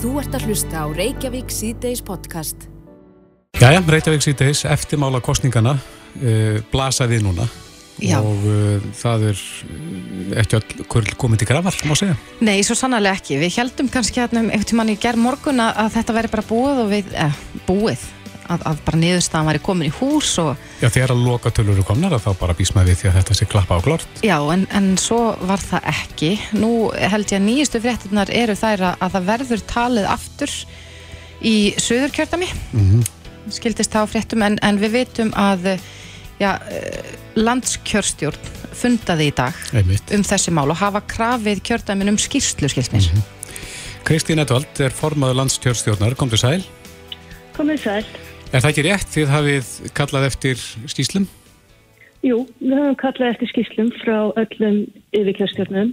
[0.00, 2.62] Þú ert að hlusta á Reykjavík C-Days podcast.
[3.60, 7.44] Jæja, Reykjavík C-Days, eftirmála kostningana, uh, blasa við núna
[8.00, 8.16] Já.
[8.24, 12.16] og uh, það er uh, ekki all kurl komið til grafar, má segja.
[12.40, 13.36] Nei, svo sannarlega ekki.
[13.42, 16.46] Við heldum kannski hérna um einhvern tímann í gerð morgun að, að þetta væri bara
[16.48, 18.08] búið og við, eh, búið,
[18.50, 20.50] að, að bara niðurstaðan væri komin í hús og
[20.82, 23.78] Já, þegar að loka tölur eru komnar þá bara við því að þetta sé klappa
[23.78, 24.20] á glort.
[24.26, 26.34] já, en, en svo var það ekki.
[26.58, 30.58] Nú held ég að nýjustu fréttunar eru þær að, að það verður talið aftur
[31.40, 33.08] í söðurkjördami, Mm
[33.50, 35.72] skildist það á fréttum, en, en við vitum að
[36.40, 38.48] já, eh, landskjörstjórn
[38.80, 40.12] fundaði í dag Einmitt.
[40.14, 43.08] um þessi mál og hafa krafið kjördæmin um skýrslu, skilst mér.
[44.06, 46.60] Kristín Edvald er formaður landstjórnstjórnar, kom til sæl.
[47.56, 48.04] Komið sæl.
[48.50, 51.26] Er það ekki rétt þið hafið kallað eftir skýslum?
[52.26, 54.80] Jú, við höfum kallað eftir skýslum frá öllum
[55.14, 55.92] yfirkjörstjórnum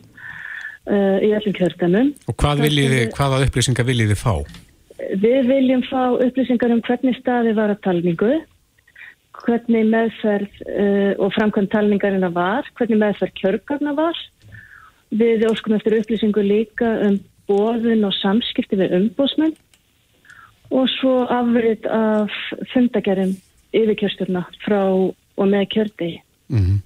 [0.90, 2.10] uh, í öllum kjördæmum.
[2.26, 4.34] Og hvað viljið þið, hvaða upplýsingar viljið þið fá?
[5.22, 8.34] Við viljum fá upplýsingar um hvernig staði var að talningu,
[9.44, 14.26] hvernig meðferð uh, og framkvæm talningarina var, hvernig meðferð kjörgarna var.
[15.14, 19.54] Við óskum eftir upplýsingu líka um bóðun og samskipti við umbósmenn
[20.72, 22.34] og svo afrið af
[22.74, 23.36] fundagerðum
[23.76, 26.22] yfirkjörstjórna frá og með kjördegi.
[26.54, 26.82] Mm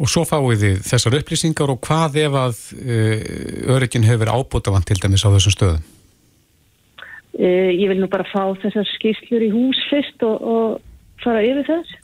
[0.00, 4.96] Og svo fáið þið þessar upplýsingar og hvað ef að uh, öryggin hefur ábútafant til
[4.98, 5.82] dæmis á þessum stöðum?
[7.36, 11.68] Uh, ég vil nú bara fá þessar skýrslur í hús fyrst og, og fara yfir
[11.68, 11.98] þess.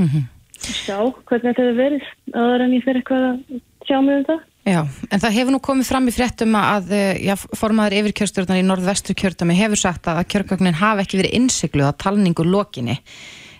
[0.00, 0.30] Mm
[0.64, 0.96] Sjá
[1.28, 2.04] hvernig þetta hefur verið
[2.40, 4.44] aðra en ég fyrir eitthvað að sjá mig um það.
[4.64, 4.80] Já,
[5.12, 9.16] en það hefur nú komið fram í fréttum að eh, já, formaður yfirkjörstjórnar í norðvestur
[9.20, 12.96] kjördami hefur sagt að kjörgagnin hafi ekki verið innsikluð að talningu lokinni.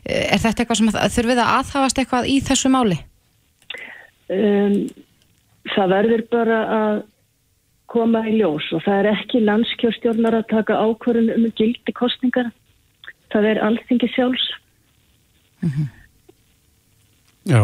[0.07, 2.97] Eh, Er þetta eitthvað sem að, þurfið að aðhafast eitthvað í þessu máli?
[4.33, 4.79] Um,
[5.75, 7.03] það verður bara að
[7.93, 12.49] koma í ljós og það er ekki landskjörstjórnar að taka ákvörðun um gildi kostningar.
[13.35, 14.49] Það er alþingi sjálfs.
[17.45, 17.61] Já,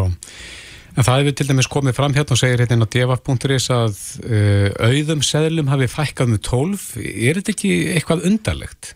[0.97, 4.69] en það hefur til dæmis komið fram hérna og segir hérna á df.is að uh,
[4.91, 6.87] auðum seðlum hafi fækkað með 12.
[7.07, 8.95] Er þetta ekki eitthvað undarlegt?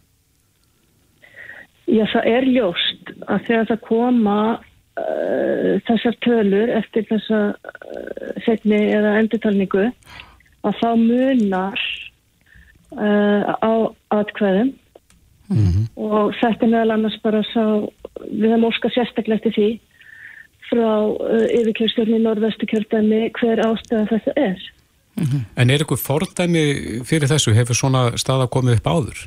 [1.84, 8.80] Já, það er ljóst að þegar það koma uh, þessar tölur eftir þessa uh, setni
[8.94, 9.90] eða endurtalningu
[10.64, 11.84] að þá munar
[12.94, 14.68] á atkvæðum
[15.98, 17.82] og þetta meðal annars bara sá,
[18.30, 19.66] við höfum óska sérstaklega eftir því
[20.70, 24.66] frá uh, yfirkjörstjórni í norðvestu kjördæmi hver ástæða þetta er.
[25.14, 26.64] En er eitthvað fordæmi
[27.06, 27.54] fyrir þessu?
[27.54, 29.24] Hefur svona staða komið upp áður?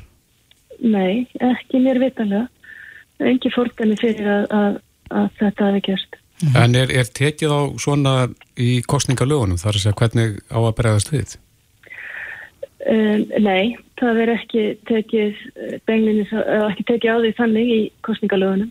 [0.84, 2.46] Nei, ekki mér vitanlega.
[3.24, 6.18] Engi fordæmi fyrir að, að, að þetta hafi gerst.
[6.54, 8.14] En er, er tekið á svona
[8.54, 11.34] í kostningalögunum þar að segja hvernig á að bregðast við?
[12.88, 15.40] Um, nei, það er ekki tekið
[15.88, 18.70] beinlinis, eða ekki tekið á því þannig í kostningalögunum.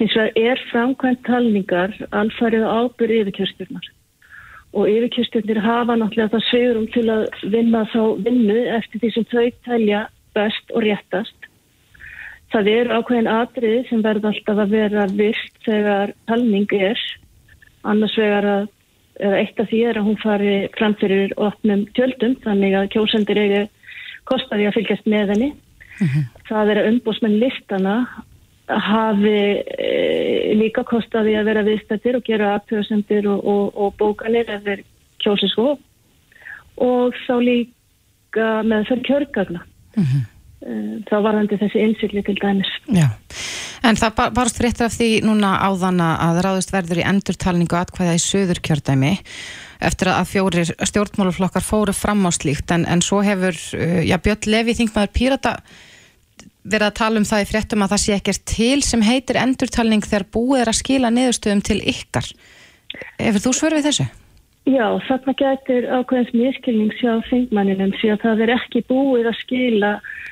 [0.00, 3.90] Hins vegar er framkvæmt talningar alfarið ábyrð yfirkjörstjórnar
[4.74, 9.44] og yfirkjörstjórnir hafa náttúrulega það svegurum til að vinna þá vinnu eftir því sem þau
[9.68, 10.00] telja
[10.34, 11.46] best og réttast.
[12.50, 17.00] Það er ákveðin atriði sem verður alltaf að vera virt þegar talning er,
[17.86, 18.68] annars vegar að
[19.14, 23.64] eitt af því er að hún fari fram fyrir opnum tjöldum þannig að kjósendur eigi
[24.26, 25.50] kostaði að fylgjast með henni.
[26.48, 27.96] Það er að umbúsmenn listana
[28.68, 34.62] hafi e, líka kostaði að vera viðstættir og gera aðtöðsendir og, og, og bókanir ef
[34.64, 34.84] þeir
[35.24, 35.74] kjósi svo
[36.84, 39.66] og þá líka með þau kjörgagna.
[39.94, 40.06] Mm
[40.64, 42.68] Þá varðandi þessi innsikli til dæmis.
[42.88, 43.10] Já,
[43.84, 48.14] en það bar, barst fréttir af því núna áðan að ráðist verður í endurtalningu atkvæða
[48.16, 49.10] í söður kjördæmi
[49.84, 54.48] eftir að fjórir stjórnmáluflokkar fóru fram á slíkt en, en svo hefur, uh, já Björn
[54.54, 55.54] Levi þingmaður Pírata
[56.64, 60.04] verið að tala um það í fréttum að það sé ekkert til sem heitir endurtalning
[60.04, 62.28] þegar búið er að skila niðurstöðum til ykkar.
[63.20, 64.06] Hefur þú svör við þessu?
[64.64, 69.90] Já, þarna gætir ákveðins miskilning sjá þingmanninum því að það er ekki búið að skila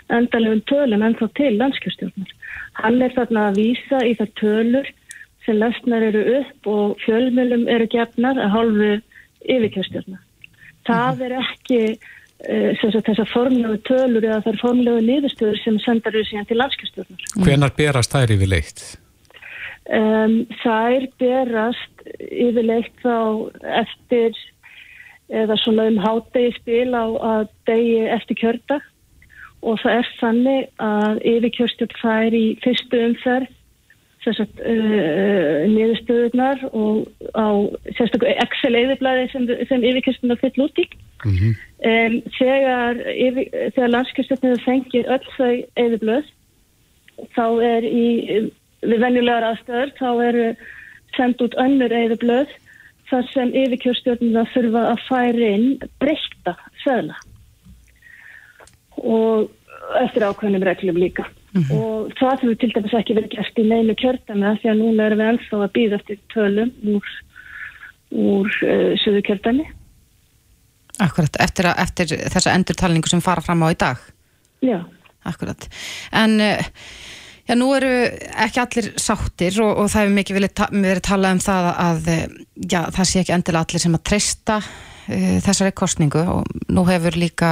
[0.09, 2.33] endalegum tölum ennþá til landskjörstjórnar.
[2.81, 4.89] Hann er þarna að vísa í þar tölur
[5.45, 8.91] sem lesnar eru upp og fjölmjölum eru gefnar að hálfu
[9.53, 10.25] yfirkjörstjórnar.
[10.89, 11.83] Það er ekki
[12.43, 17.27] þessar formlegu tölur eða þar formlegu niðurstöður sem sendar eru síðan til landskjörstjórnar.
[17.47, 18.83] Hvenar berast þær yfirleitt?
[19.91, 23.51] Um, þær berast yfirleitt þá
[23.83, 24.39] eftir
[25.33, 28.89] eða svona um hádegi spil á að degi eftir kjördag
[29.63, 33.51] og það er þannig að yfirkjörstjórn fær í fyrstu umferð
[34.23, 37.49] sagt, uh, niðurstöðunar og á
[37.97, 40.87] sérstaklega Excel-eðiblaði sem, sem yfirkjörstuna fyll út í.
[41.23, 41.59] Mm -hmm.
[41.91, 43.03] um, þegar,
[43.75, 45.55] þegar landskjörstuna fengir öll þau
[45.85, 46.31] eðiblöð
[47.37, 48.07] þá er í
[48.83, 50.47] við venjulegar aðstöður þá eru
[51.17, 52.51] sendt út önnur eðiblöð
[53.11, 55.69] þar sem yfirkjörstjórnuna þurfa að færi inn
[56.01, 57.19] breyta söðla
[59.03, 59.51] og
[59.99, 61.27] eftir ákveðnum reglum líka.
[61.53, 61.77] Mm -hmm.
[61.77, 65.19] og það hefur til dæmis ekki verið gert í neinu kjörtami því að núna erum
[65.21, 67.11] við ennþá að býða eftir tölum úr,
[68.11, 69.67] úr uh, söðu kjörtami
[71.01, 74.01] Akkurat, eftir, að, eftir þessa endurtalningu sem fara fram á í dag.
[74.65, 74.83] Já.
[75.25, 75.69] Akkurat,
[76.13, 76.65] en uh,
[77.47, 77.93] já, nú eru
[78.45, 82.11] ekki allir sáttir og, og það hefur mikið verið, ta verið talað um það að
[82.11, 87.19] já, það sé ekki endilega allir sem að treysta uh, þessari kostningu og nú hefur
[87.21, 87.51] líka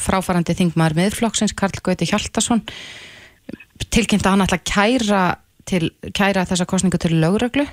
[0.00, 2.64] fráfarandi þingmaður miðflokksins Karl Gauti Hjaltarsson
[3.94, 5.22] tilkynnt að hann ætla að kæra,
[5.68, 7.66] til, kæra þessa kostningu til lögreglu.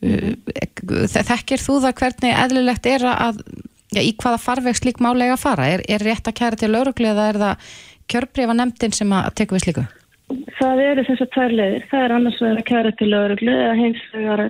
[0.00, 0.32] Uh,
[1.12, 3.42] þekkir þú það hvernig eðlilegt er að
[3.92, 5.68] já, í hvaða farveg slík málega að fara?
[5.74, 7.72] Er, er rétt að kæra til lögreglu eða er það
[8.10, 9.86] kjörbriða nefndin sem að teku við slíku?
[10.60, 11.84] Það eru þess að tvær leiðir.
[11.90, 14.44] Það er annars vegar að kæra til lögreglu eða hins vegar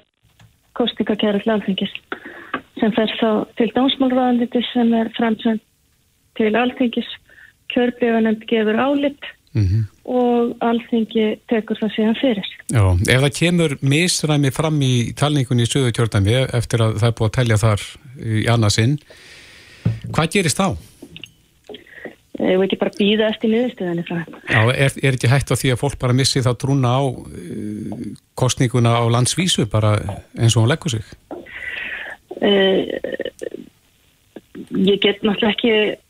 [0.79, 1.97] kostninga kæra til alþingis.
[2.81, 5.63] Sem fer þá til dómsmálraðanditi sem er framsönd
[6.39, 7.11] til alþingis.
[7.73, 9.83] Kjörbriða nefnd gefur álitt mm -hmm.
[10.05, 12.51] og alþingi tekur það síðan fyrir.
[12.73, 17.17] Já, ef það kemur misræmi fram í talningunni í söðu kjörðami eftir að það er
[17.19, 17.81] búið að telja þar
[18.21, 18.99] í annarsinn,
[20.13, 20.77] hvað gerist þá?
[22.41, 24.37] Ég veit ekki bara býða eftir niðurstöðinni frá það.
[24.49, 28.07] Já, er, er ekki hægt á því að fólk bara missi þá trúna á uh,
[28.35, 29.99] kostninguna á landsvísu bara
[30.39, 31.05] eins og hún leggur sig?
[32.41, 32.89] Uh,
[34.73, 36.10] ég get náttúrulega ekki Eh,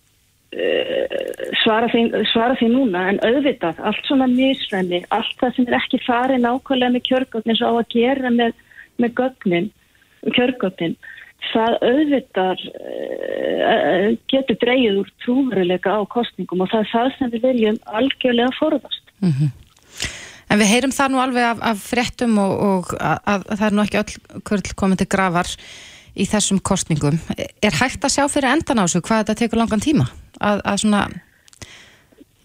[1.62, 6.00] svara því, svara því núna en auðvitað, allt svona misræmi allt það sem er ekki
[6.02, 8.56] farið nákvæmlega með kjörgóttnin svo á að gera með,
[8.98, 9.68] með gögnin,
[10.34, 10.96] kjörgóttnin
[11.52, 17.46] það auðvitað uh, getur dreyið úr trúveruleika á kostningum og það er það sem við
[17.46, 19.50] viljum algjörlega forðast mm -hmm.
[20.50, 23.74] En við heyrum það nú alveg af, af fréttum og, og að, að það er
[23.76, 25.46] nú ekki öll kvörl komið til gravar
[26.16, 29.84] í þessum kostningum er hægt að sjá fyrir endan á þessu hvað þetta tekur langan
[29.84, 30.08] tíma?
[30.40, 31.02] Að, að svona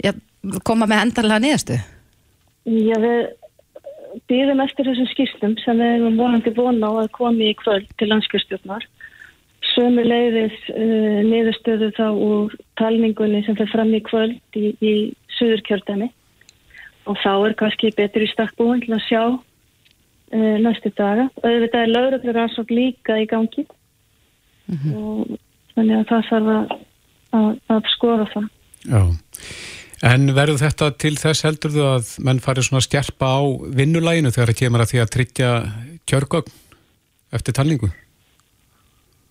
[0.03, 0.13] ja,
[0.67, 1.79] koma með endanlega niðurstu?
[2.65, 3.19] Já, við
[4.29, 8.09] býðum eftir þessum skýrslum sem við erum vonandi vona á að komi í kvöld til
[8.11, 8.85] landskjörstjórnar
[9.73, 14.93] sömu leiðis uh, niðurstöðu þá úr talningunni sem fyrir fram í kvöld í, í
[15.35, 16.07] Suðurkjördami
[17.09, 21.91] og þá er kannski betur í stakkbúin til að sjá uh, næstu daga þetta er
[21.91, 24.95] lauröflur aðsók líka í gangi mm -hmm.
[24.95, 25.37] og
[25.75, 26.77] þannig að það þarf að
[27.35, 28.47] að, að skoða það.
[28.85, 29.01] Já,
[30.11, 33.41] en verður þetta til þess heldur þú að menn farið svona stjarpa á
[33.79, 35.51] vinnulæginu þegar það kemur að því að tryggja
[36.09, 36.55] kjörgögn
[37.35, 37.91] eftir talningu?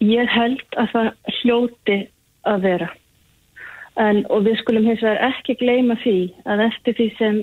[0.05, 1.99] Ég held að það hljóti
[2.45, 2.91] að vera.
[3.95, 6.19] En, og við skulum hins vegar ekki gleyma því
[6.51, 7.37] að eftir því sem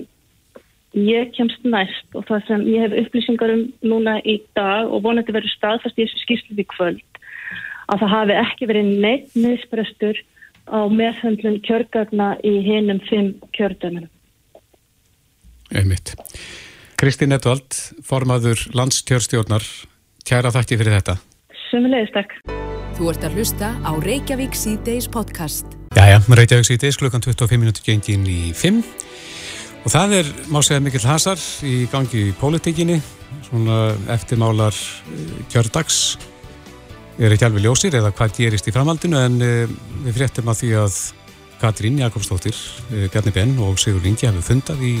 [0.92, 5.32] ég kemst næst og það sem ég hef upplýsingar um núna í dag og vonandi
[5.32, 7.20] verður staðfast í þessu skýrslu við kvöld
[7.88, 10.20] að það hafi ekki verið neitt misbrestur
[10.72, 14.08] á meðhendlun kjörgagna í hinnum fimm kjördöminum.
[15.72, 16.14] Einmitt.
[17.00, 17.74] Kristín Edvald,
[18.06, 19.64] formaður landskjörstjórnar,
[20.28, 21.16] kæra þakki fyrir þetta.
[21.68, 22.34] Sumulegist takk.
[22.96, 25.66] Þú ert að hlusta á Reykjavík C-Days podcast.
[25.96, 28.82] Jæja, Reykjavík C-Days klukkan 25 minúti gengin í 5
[29.82, 33.00] og það er, má segja, mikill hasar í gangi í pólitíkinni,
[33.48, 35.98] svona eftirmálar eh, kjördags
[37.18, 39.74] er ekki alveg ljósir eða hvað gerist í framhaldinu en uh,
[40.06, 41.00] við fréttum að því að
[41.62, 42.56] Katrín Jakobsdóttir,
[42.90, 44.94] uh, Bjarni Benn og Sigur Lingi hefur fundað í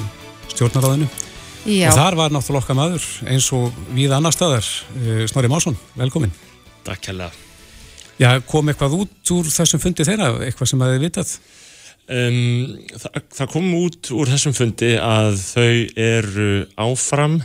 [0.52, 1.08] stjórnaráðinu
[1.62, 1.88] Já.
[1.88, 6.34] og þar var náttúrulega okkar maður eins og við annar staðar uh, Snorri Másson, velkomin
[6.86, 7.30] Takk hella
[8.20, 11.30] Já, kom eitthvað út úr þessum fundi þeirra, eitthvað sem að þið vitað?
[12.12, 12.36] Um,
[12.98, 16.50] það, það kom út úr þessum fundi að þau eru
[16.82, 17.40] áfram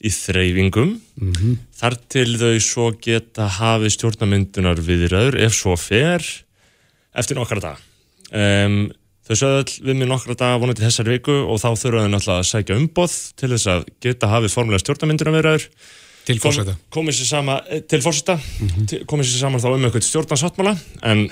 [0.00, 1.58] í þreyfingum mm -hmm.
[1.76, 6.24] þar til þau svo geta hafið stjórnamyndunar viðraður ef svo fer
[7.12, 7.78] eftir nokkara dag
[8.32, 8.90] um,
[9.28, 12.38] þau sögðu all við með nokkara dag vonandi þessar viku og þá þurfa þau náttúrulega
[12.38, 15.68] að sækja umboð til þess að geta hafið formulega stjórnamyndunar viðraður
[16.24, 19.06] til fórseta komið sér sama eh, til fórseta mm -hmm.
[19.06, 21.28] komið sér saman þá um eitthvað stjórnarsáttmála en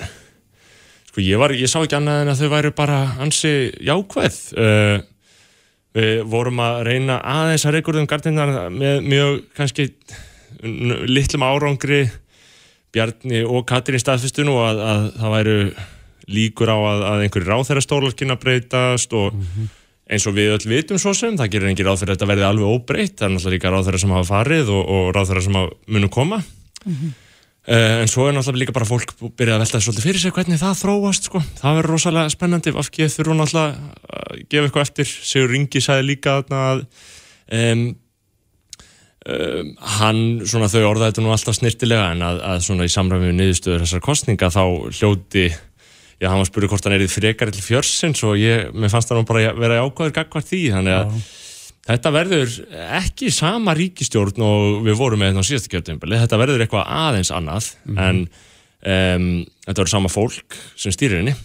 [1.09, 4.37] sko ég var, ég sá ekki annað en að þau væri bara ansi jákvæð.
[4.53, 4.99] Uh,
[5.97, 9.89] Við vorum að reyna aðeins að rekurðum gardinnar með mjög kannski
[11.09, 12.03] litlum árangri
[12.93, 15.57] Bjarni og Katrin staðfistun og að, að það væru
[16.29, 19.69] líkur á að, að einhverju ráþæra stólar kynna breytast og mm -hmm.
[20.13, 23.17] eins og við öll vitum svo sem, það gerir engin að þetta verði alveg óbreytt,
[23.17, 26.09] það er náttúrulega líka ráð þeirra sem hafa farið og, og ráð þeirra sem munu
[26.09, 27.11] koma mm -hmm.
[27.69, 30.61] Uh, en svo er náttúrulega líka bara fólk byrjað að velta svolítið fyrir sig hvernig
[30.61, 31.41] það þróast sko.
[31.61, 36.07] það verður rosalega spennandi af ekki þurfu náttúrulega að gefa eitthvað eftir Sigur Ringi sagði
[36.09, 37.87] líka að um,
[39.29, 43.31] um, hann, svona þau orða þetta nú alltaf snirtilega en að, að svona í samræmi
[43.31, 44.63] við niðurstöður þessar kostninga þá
[44.99, 45.49] hljóti
[46.19, 48.91] já, hann var að spyrja hvort hann er í frekar til fjörsins og ég, mér
[48.91, 51.21] fannst það nú bara að vera ákvæður gagvart því, þannig að.
[51.87, 52.55] Þetta verður
[52.99, 56.91] ekki sama ríkistjórn og við vorum með þetta hérna á síðastu kjöldinbili, þetta verður eitthvað
[56.99, 58.01] aðeins annað, mm.
[58.05, 59.29] en um,
[59.65, 61.35] þetta verður sama fólk sem stýrir henni,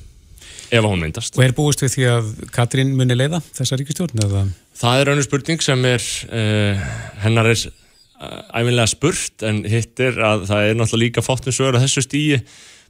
[0.71, 1.38] ef hún myndast.
[1.38, 4.26] Og er búist við því að Katrín muni leiða þessa ríkistjórn?
[4.26, 4.45] Eða?
[4.81, 6.85] Það er raunir spurning sem er, uh,
[7.25, 11.87] hennar er uh, æfinlega spurt, en hitt er að það er náttúrulega líka fóttinsögur að
[11.88, 12.45] þessu stíi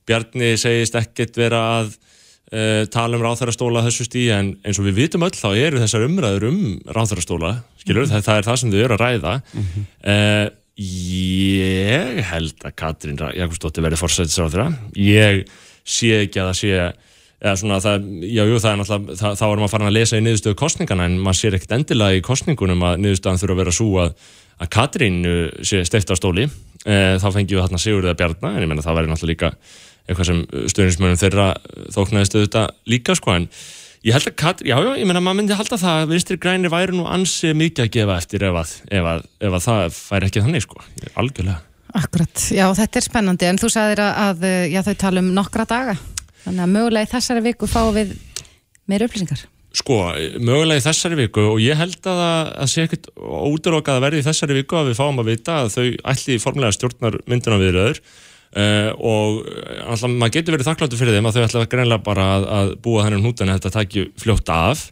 [0.05, 1.95] Bjarni segist ekkert vera að
[2.53, 6.09] uh, tala um ráþærastóla þessu stíi en eins og við vitum öll þá eru þessar
[6.09, 8.13] umræður um ráþærastóla skilur, mm -hmm.
[8.13, 9.89] það, það er það sem þau eru að ræða mm -hmm.
[10.15, 15.45] uh, ég held að Katrín Jakobsdóttir verði fórsættisráþæra ég
[15.85, 16.95] sé ekki að það sé
[17.45, 20.19] eða svona það, já, jú, það er náttúrulega það, þá við að fara að lesa
[20.19, 23.75] í niðurstöðu kostningana en maður sér ekkert endilega í kostningunum að niðurstöðan þurfa að vera
[23.79, 24.15] svo að,
[24.59, 25.19] að Katrín
[25.61, 28.87] sé steift á stóli e, þá fengjum við þarna Sigurðið að bjarna en ég menna
[28.87, 29.53] það væri náttúrulega líka
[30.05, 30.43] eitthvað sem
[30.73, 31.49] stöðnismönum þeirra
[31.95, 33.47] þóknaðist auðvitað líka sko en
[34.05, 36.73] ég held að Katrín, já já, ég menna maður myndi halda það að vinstri græni
[36.73, 40.27] væri nú ansið mikið að gefa eftir ef að, ef að, ef að það fær
[40.29, 40.85] ekki þannig sko,
[41.15, 41.63] algjörlega.
[41.95, 43.47] Akkurat, já þetta er spennandi.
[43.47, 45.95] En þú sagðir að já, þau tala um nokkra daga.
[46.43, 48.17] Þannig að mögulega í þessari viku fáum við
[48.91, 49.45] meira upplýsingar.
[49.75, 49.99] Sko,
[50.43, 54.27] mögulega í þessari viku og ég held að það sé ekkert ódurokað að verði í
[54.27, 58.03] þessari viku að við fáum að vita að þau ætli formulega stjórnar myndina viðröður
[58.55, 62.27] Uh, og eh, alltaf maður getur verið þakkláttu fyrir þeim að þau ætla greinlega bara
[62.37, 64.85] að, að búa þennan hútan að þetta takki fljótt af.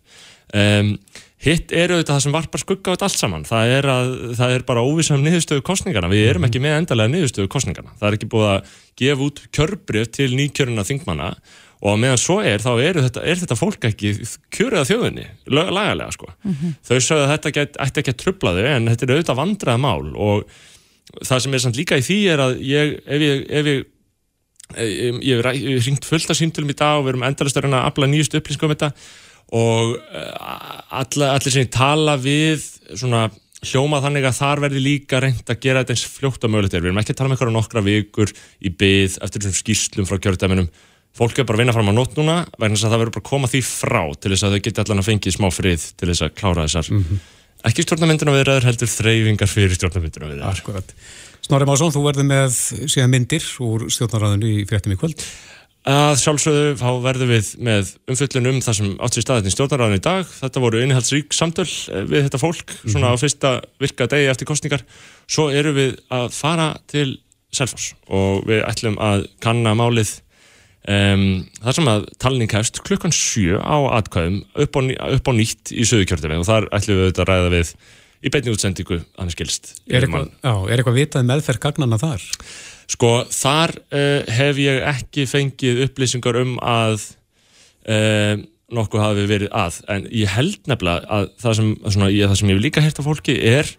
[0.50, 0.96] Um,
[1.42, 3.44] hitt eru þetta það sem varpar skugga á þetta allt saman.
[3.46, 7.12] Það er, að, það er bara óvisa um niðurstöðu kostningarna við erum ekki með endalega
[7.12, 11.30] niðurstöðu kostningarna það er ekki búið að gefa út kjörbrif til nýkjöruna þingmanna.
[11.82, 14.12] Og meðan svo er þá þetta, er þetta fólk ekki
[14.54, 16.28] kjörið af þjóðinni lagalega sko.
[16.42, 16.76] Mm -hmm.
[16.86, 19.80] þau sögðu að þetta get, ætti ekki að trubla þau en þetta er auðvitað vandrað
[19.82, 20.60] mál og
[21.22, 23.88] það sem er samt líka í því er að ég, ef ég, ef ég
[24.72, 27.90] ég hef ringt fullt af símtölum í dag og við erum endalast að reyna að
[27.90, 28.92] afla nýjust upplýsingum um þetta
[29.52, 33.26] og eh, allir sem ég tala við svona
[33.62, 36.82] hljóma þannig að þar verði líka reynd að gera þetta eins fljótt að mögulegt er.
[36.82, 40.18] Við erum ekki að tala um eitthvað nokkra vikur í byð eftir þessum skýrslum frá
[40.24, 40.72] kjörðdæminum.
[41.12, 43.22] Fólk er bara að vinna fram á nótt núna vegna þess að það verður bara
[43.22, 46.08] að koma því frá til þess að þau geti allan að fengið smá frið til
[46.08, 47.22] þess að klára þessar mm -hmm
[47.68, 50.60] ekki stjórnarmyndina viðraður heldur þreyfingar fyrir stjórnarmyndina viðraður.
[50.62, 50.94] Akkurat.
[51.42, 52.58] Snorri Másson, þú verður með
[52.90, 55.24] síðan myndir úr stjórnarraðinu í fréttum í kvöld.
[55.82, 59.98] Að sjálfsögðu þá verðum við með umfyllin um það sem átt sér staðin í stjórnarraðinu
[59.98, 60.28] í dag.
[60.36, 63.18] Þetta voru innihaldsrík samtöl eh, við þetta fólk, svona mm -hmm.
[63.18, 63.50] á fyrsta
[63.82, 64.84] virka degi eftir kostningar.
[65.26, 67.18] Svo eru við að fara til
[67.52, 70.20] Selfors og við ætlum að kanna málið
[70.82, 74.80] Um, það sem að talning hefst klukkan 7 á atkvæðum upp á,
[75.14, 77.70] upp á nýtt í söðukjörðum og þar ætlum við auðvitað að ræða við
[78.22, 82.26] í beitni útsendingu hann er skilst Er eitthvað, já, er eitthvað vitað meðferð gagnana þar?
[82.90, 87.06] Sko þar uh, hef ég ekki fengið upplýsingar um að
[87.86, 92.38] uh, nokkuð hafi verið að en ég held nefnilega að það sem, svona, ég, það
[92.40, 93.70] sem ég hef líka hert af fólki er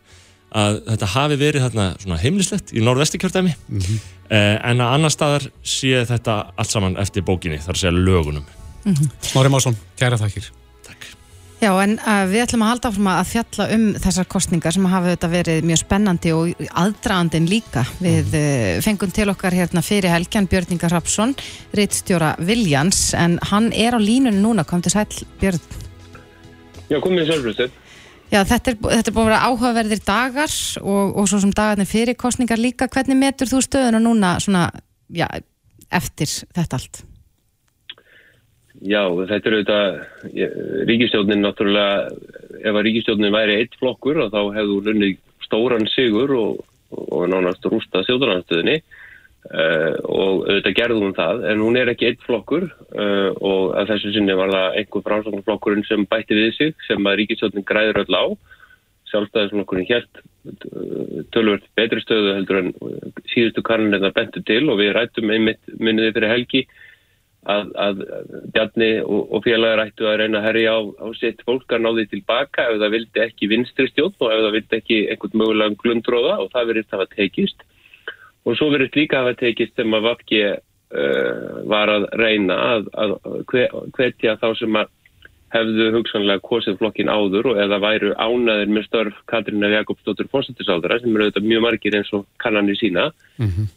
[0.53, 4.01] að þetta hafi verið þarna heimlislegt í norðvestikjörðami mm -hmm.
[4.29, 8.45] eh, en að annar staðar sé þetta allt saman eftir bókinni, þar sé lögunum.
[8.83, 9.09] Mm -hmm.
[9.21, 10.51] Smári Másson, kæra þakkir.
[10.85, 11.07] Takk.
[11.61, 15.13] Já, en uh, við ætlum að halda áfram að fjalla um þessar kostningar sem hafa
[15.15, 17.85] þetta verið mjög spennandi og aðdraðandin líka.
[17.99, 18.77] Við mm -hmm.
[18.77, 21.35] uh, fengum til okkar hérna fyrir helgjan Björningar Rapsson,
[21.73, 25.07] reittstjóra Viljans, en hann er á línunum núna, kom til sæl
[25.39, 25.61] Björn.
[26.89, 27.82] Já, komið í sjálfröðstöð
[28.33, 31.85] Já, þetta er, þetta er búin að vera áhugaverðir dagar og, og svo sem dagarnir
[31.85, 32.87] fyrir kostningar líka.
[32.89, 34.63] Hvernig metur þú stöðuna núna svona,
[35.13, 35.27] já,
[35.93, 37.03] eftir þetta allt?
[38.83, 39.99] Já, þetta er auðvitað,
[40.89, 42.09] ríkistjónin náttúrulega,
[42.63, 47.69] ef að ríkistjónin væri eitt flokkur og þá hefðu lunnið stóran sigur og, og nánast
[47.69, 48.81] rústa sjóðunarstöðinni
[49.43, 53.89] Uh, og auðvitað gerðum hún það en hún er ekki eitt flokkur uh, og að
[53.89, 58.15] þessu sinni var það einhver frásagnarflokkurinn sem bætti við sig sem að ríkistjóðin græður öll
[58.15, 58.25] á.
[59.11, 62.71] Sjálfstæðisflokkurinn helt uh, tölvört betri stöðu heldur en
[63.33, 66.63] síðustu karnin þetta bentu til og við rættum einmitt minniði fyrir helgi
[67.43, 68.01] að, að
[68.55, 71.91] Bjarni og, og félagar ættu að reyna að herja á, á sitt fólk að ná
[71.91, 75.79] því tilbaka ef það vildi ekki vinstri stjórn og ef það vildi ekki einhvern mögulegan
[75.83, 77.67] glundróða og það verið það að tekist
[78.43, 82.91] og svo verður líka að hafa tekist sem að Vafki uh, var að reyna að,
[82.93, 83.15] að
[83.95, 84.91] hvetja þá sem að
[85.53, 91.13] hefðu hugsanlega kosið flokkin áður og eða væru ánaðir með störf Katrínar Jakobsdóttur fórsættisáðara sem
[91.13, 93.67] eru auðvitað mjög margir eins og kannanir sína mm -hmm.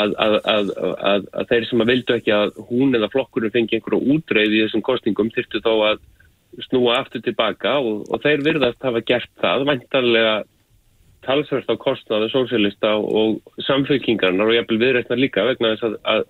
[0.00, 4.14] að, að, að, að þeir sem að vildu ekki að hún eða flokkurinn fengi einhverju
[4.16, 5.98] útreið í þessum kostningum þyrtu þá að
[6.68, 10.36] snúa aftur tilbaka og, og þeir virðast hafa gert það vantarlega
[11.26, 16.26] talsverst á kostnaðu sósélista og samfélkingarnar og jafnvel viðrætnar líka vegna þess að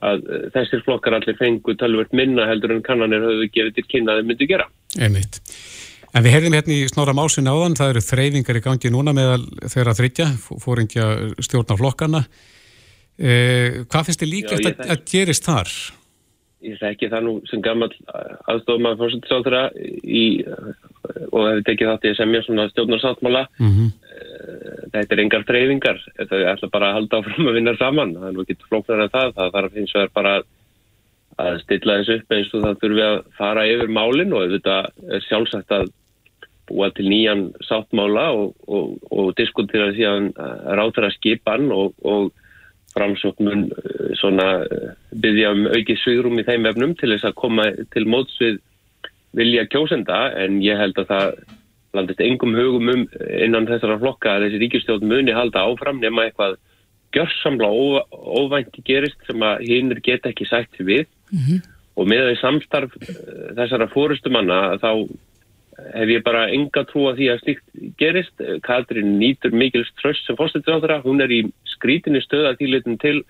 [0.00, 0.22] að
[0.54, 4.28] þessir flokkar allir fengu talvert minna heldur en kannanir höfðu gefið til kynna að þeir
[4.30, 4.66] myndu gera.
[4.96, 5.40] Einmitt.
[6.10, 9.44] En við heyrðum hérna í Snorra Másin áðan, það eru þreyfingar í gangi núna meðal
[9.70, 10.26] þeirra þryggja,
[10.64, 11.06] fóringja
[11.38, 12.22] stjórna flokkarna.
[13.20, 15.74] Eh, hvað finnst þið líka eftir að, að gerist þar?
[16.66, 17.90] Ég þekki það nú sem gammal
[18.50, 19.62] aðstofum að fórsettisáþra
[21.30, 23.46] og hefur tekið þátt í að semja svona stjórnarsáttmála.
[23.58, 23.90] Mm -hmm
[24.90, 28.16] þetta er engar treyfingar þau ætla bara að halda áfram að vinna saman.
[28.16, 29.32] Það er nú ekki flóknar en það.
[29.36, 30.34] Það þarf eins og er bara
[31.40, 34.76] að stilla þessu upp eins og það þurfi að fara yfir málinn og þetta
[35.16, 35.90] er sjálfsagt að
[36.70, 40.28] búa til nýjan sáttmála og, og, og diskutera því að
[40.78, 42.30] ráðra skipan og, og
[42.94, 44.92] framsóknun eh, svona eh,
[45.22, 48.58] byggja um aukið svigrum í þeim efnum til þess að koma til móts við
[49.36, 51.32] vilja kjósenda en ég held að það
[51.96, 53.06] landist engum hugum um
[53.44, 56.58] innan þessara flokka að þessi ríkistjóð muni halda áfram nema eitthvað
[57.14, 57.70] gjörsamla
[58.40, 61.64] óvænti gerist sem að hinnir geta ekki sætt við mm -hmm.
[61.96, 64.92] og með því samstarf eh, þessara fórustumanna þá
[65.94, 67.64] hef ég bara enga trú að því að slíkt
[68.00, 68.44] gerist.
[68.66, 70.98] Katrin nýtur mikilst tröst sem fórstættur á þeirra.
[71.04, 71.40] Hún er í
[71.76, 73.22] skrítinni stöða tílitin til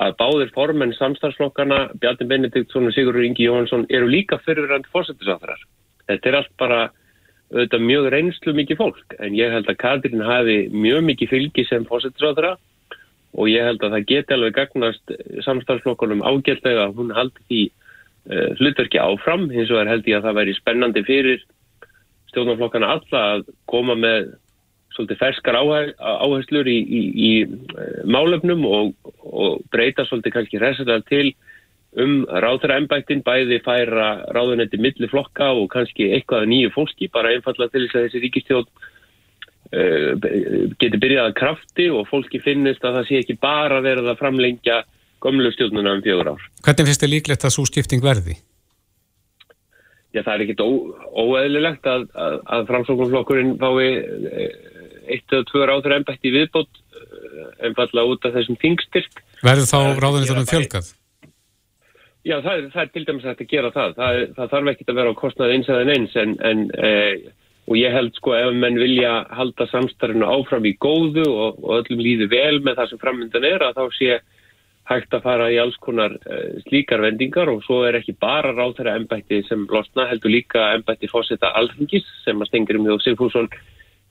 [0.00, 5.58] að báðir formenn samstarfsflokkana Bjarni Benediktsson og Sigurður Ingi Jóhansson eru líka á þeirra.
[6.08, 6.80] Þetta er allt bara
[7.52, 11.84] auðvitað mjög reynslu mikið fólk en ég held að Katrín hafi mjög mikið fylgi sem
[11.88, 12.54] fósittsráðra
[13.32, 18.48] og ég held að það geti alveg gagnast samstarflokkunum ágætlega að hún haldi því uh,
[18.60, 21.44] hlutverki áfram hins vegar held ég að það væri spennandi fyrir
[22.32, 24.32] stjórnarflokkana alla að koma með
[24.94, 28.92] svolítið ferskar áherslur í, í, í uh, málefnum og,
[29.24, 31.32] og breyta svolítið kannski resalega til
[32.02, 37.68] um ráðra ennbættin bæði færa ráðunetti milli flokka og kannski eitthvað nýju fólki bara einfalla
[37.68, 40.12] til þess að þessi ríkistjóð uh,
[40.80, 44.82] geti byrjað að krafti og fólki finnist að það sé ekki bara verið að framlengja
[45.22, 46.48] gömlu stjórnuna um fjögur ár.
[46.64, 48.40] Hvernig finnst þið líklegt að svo skipting verði?
[50.12, 50.62] Já, það er ekkit
[51.22, 54.71] óeðlilegt að, að, að framsóknumflokkurinn fái eh,
[55.06, 59.22] eitt eða tvö ráðra ennbætti viðbót eh, einfalla út af þessum þingstyrk.
[59.42, 60.90] Verður þá ráðunettunum fjölgað?
[62.22, 63.94] Já, það er, það er til dæmis að gera það.
[63.98, 66.92] Það, það þarf ekki að vera á kostnað eins eða eins en, en e,
[67.66, 72.04] og ég held sko ef menn vilja halda samstarfinu áfram í góðu og, og öllum
[72.04, 74.20] líði vel með það sem framöndan er að þá sé
[74.90, 76.14] hægt að fara í alls konar
[76.66, 81.10] slíkar vendingar og svo er ekki bara ráð þeirra ennbætti sem losna, heldur líka ennbætti
[81.10, 83.50] fósita alþingis sem að Stengurum og Sigfússon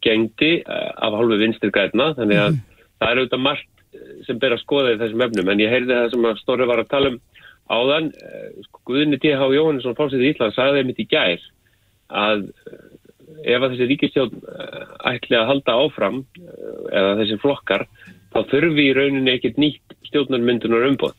[0.06, 2.64] gengdi e, af hálfu vinstir gætna þannig að mm.
[3.02, 3.70] það er auðvitað margt
[4.26, 6.82] sem ber að skoða í þessum efnum en ég heyrði það sem að Stóri var
[6.84, 7.20] að tala um
[7.72, 9.50] áðan, eh, sko, Guðinni T.H.
[9.56, 11.44] Jóhannesson fórsett í Ísland sagði einmitt í gær
[12.12, 14.82] að eh, ef að þessi ríkistjón eh,
[15.14, 16.22] ætli að halda áfram
[16.92, 17.88] eða þessi flokkar,
[18.32, 21.16] þá þurfi í rauninni ekkert nýtt stjórnarmyndunar umbóð.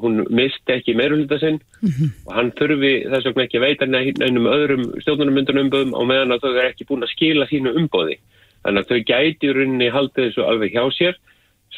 [0.00, 2.10] Hún misti ekki meirulita sinn mm -hmm.
[2.26, 6.46] og hann þurfi þess vegna ekki að veita neinum öðrum stjórnarmyndunar umbóðum og meðan að
[6.46, 8.18] þau er ekki búin að skila sínu umbóði.
[8.64, 11.14] Þannig að þau gæti í rauninni haldið þessu alveg hjá sér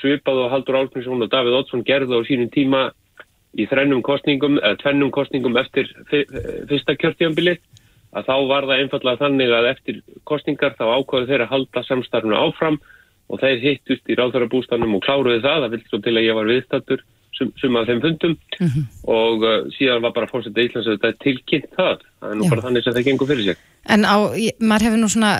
[0.00, 2.90] svipað og Haldur Álfninsson og Davíð Oddsson gerði á sínum tíma
[3.56, 7.56] í þrennum kostningum, eða tvennum kostningum eftir fyrsta kjörtíðanbili
[8.16, 12.78] að þá var það einfallega þannig að eftir kostningar þá ákvæðu þeirra halda samstarfuna áfram
[13.26, 16.50] og þeir hittust í ráðhverjabústanum og kláruði það, það vildi svo til að ég var
[16.50, 17.04] viðstattur
[17.36, 18.84] sum, sum af þeim fundum mm -hmm.
[19.12, 22.36] og uh, síðan var bara fórsetið í Íslands að þetta er tilkynnt það, það er
[22.36, 22.50] nú Já.
[22.50, 23.56] bara þannig sem það gengur fyrir sig.
[23.94, 24.16] En á,
[24.60, 25.32] maður hefur nú svona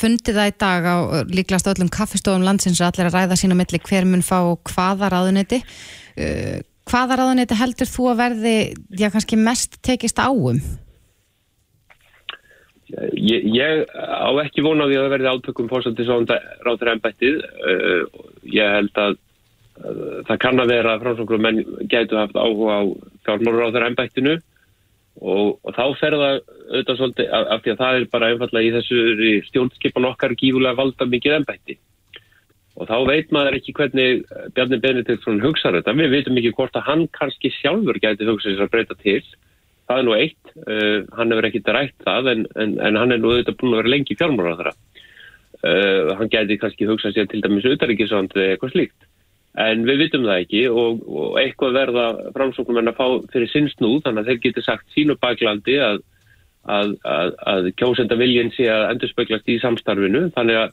[0.00, 0.96] fundið það í dag á
[1.38, 4.38] líklast öllum kaffestofum landsins að allir að ræða sína milli hver mun fá
[4.72, 8.56] hvaða ráðunetti uh, hvaða ráðuneti heldur þú að verði
[8.98, 10.58] já, kannski mest tekist áum?
[13.16, 17.38] Ég, ég á ekki vona á því að það verði átökum fórsandi svo ráður ennbættið.
[17.64, 19.20] Uh, ég held að
[20.28, 22.82] það kann að vera að frámsókrum menn getur haft áhuga á
[23.26, 24.34] fjármálur á þeirra ennbættinu
[25.20, 26.36] og, og þá fer það
[26.72, 31.08] auðvitað svolítið af, því að það er bara einfallega í þessu stjórnskipan okkar gífulega valda
[31.08, 31.78] mikið ennbætti
[32.72, 35.96] og þá veit maður ekki hvernig eh, Bjarni Benediktsson hugsaður þetta.
[36.00, 39.20] Við veitum ekki hvort að hann kannski sjálfur gæti hugsað sér að breyta til.
[39.90, 43.22] Það er nú eitt, uh, hann hefur ekkit rætt það en, en, en hann er
[43.22, 44.70] nú auðvitað búin að vera lengi fjármára þar.
[45.62, 49.08] Uh, hann gæti kannski hugsað sér til dæmis utaríkisvand eða eitthvað slíkt.
[49.62, 53.98] En við vitum það ekki og, og eitthvað verða framsóknum en að fá fyrir sinnsnúð
[54.06, 55.98] þannig að þeir geti sagt sínu baklandi að,
[56.64, 60.72] að, að, að kjósenda viljinn sé að endur speglast í samstarfinu þannig að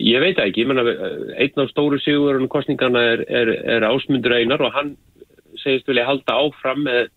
[0.00, 0.84] ég veit ekki, ég menna
[1.40, 4.94] einn af stóru sigurinn kostningana er, er, er ásmundur einar og hann
[5.60, 7.10] segist vilja halda áfram með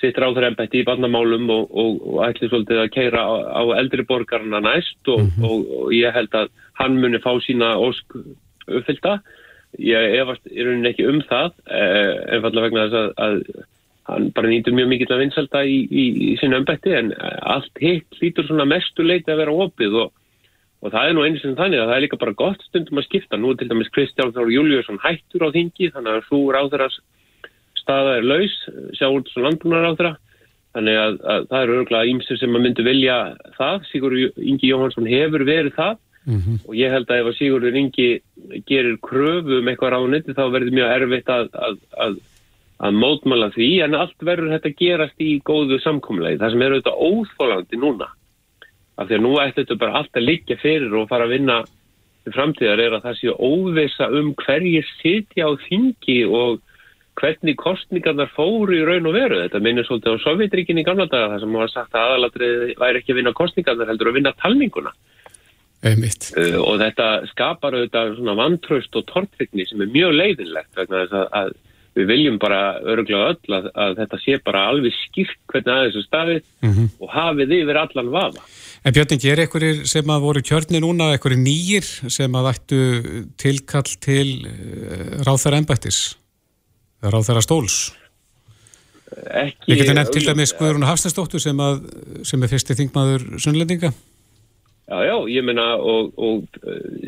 [0.00, 4.60] sitt ráðræmbætti í barnamálum og, og, og ætli svolítið að keira á, á eldri borgarna
[4.64, 5.44] næst og, mm -hmm.
[5.48, 6.48] og ég held að
[6.80, 8.18] hann muni fá sína ósk
[8.66, 9.20] uppfylta
[9.78, 13.34] ég efast í rauninni ekki um það eh, einfallega vegna þess að, að
[14.08, 18.22] hann bara nýtur mjög mikill að vinsalda í, í, í sínu ömbætti en allt hitt
[18.22, 20.12] lítur svona mestu leiti að vera opið og
[20.78, 23.08] Og það er nú einu sem þannig að það er líka bara gott stundum að
[23.08, 23.38] skipta.
[23.40, 27.02] Nú til dæmis Kristján Þóru Júliusson hættur á þingi þannig að svo ráðurast
[27.88, 28.56] staða er laus,
[28.98, 30.16] sjáur svo landbúnar á þeirra,
[30.76, 33.16] þannig að, að það eru örgulega ímsir sem að myndu vilja
[33.56, 35.96] það, Sigur Ingi Jóhansson hefur verið það.
[36.28, 36.56] Mm -hmm.
[36.68, 38.08] og ég held að ef að Sigur Ingi
[38.68, 41.48] gerir kröfu um eitthvað ráðunetti þá verður mjög erfitt að,
[41.96, 42.18] að,
[42.84, 43.70] að mótmála því.
[43.86, 48.10] En allt verður þetta gerast í góðu samkomlegi, það sem eru auðvitað óþólandi núna,
[48.98, 51.62] af því að nú ætti þetta bara allt að liggja fyrir og fara að vinna
[52.28, 56.60] framtíðar er að það séu óvisa um hverjir sitja á þingi og
[57.18, 59.42] hvernig kostningarnar fóru í raun og veru.
[59.44, 63.02] Þetta minnir svolítið á Sovjetríkinni í gamla daga þar sem maður sagt að aðalatrið væri
[63.02, 64.92] ekki að vinna kostningarnar heldur að vinna talninguna.
[65.86, 66.32] Einmitt.
[66.34, 71.18] Uh, og þetta skapar auðvitað svona vantraust og tortrykni sem er mjög leiðinlegt vegna þess
[71.20, 71.52] að, að
[71.98, 76.04] við viljum bara öruglega öll að, að þetta sé bara alveg skýrt hvernig að þessu
[76.06, 76.88] staði mm -hmm.
[77.02, 78.46] og hafið yfir allan vafa.
[78.86, 82.80] En Björn, er einhverjir sem að voru kjörni núna, einhverjir nýjir sem að ættu
[83.38, 86.18] tilkall til uh, ráþæra ennbættis?
[86.98, 87.78] Á þeirra stóls.
[89.08, 89.70] Ekki...
[89.70, 91.60] Við getum nefnt til dæmis Guðrún Hafstensdóttur sem,
[92.28, 93.92] sem er fyrsti þingmaður sunnlendinga.
[94.88, 96.60] Já, já, ég menna og, og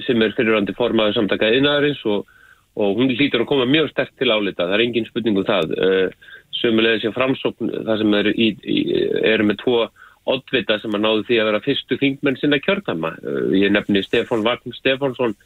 [0.04, 2.28] sem er fyrirrandi formaður samtaka einaðarins og,
[2.76, 5.72] og hún lítur að koma mjög sterkt til álita, það er engin spurning um það.
[5.76, 6.28] Uh,
[6.60, 8.48] Sömulegði sem framsókn, það sem er, í,
[9.24, 9.78] er með tvo
[10.28, 13.14] oddvita sem að náðu því að vera fyrstu þingmenn sinna kjörtama.
[13.24, 15.36] Uh, ég nefni Stefán Vagn Stefánsson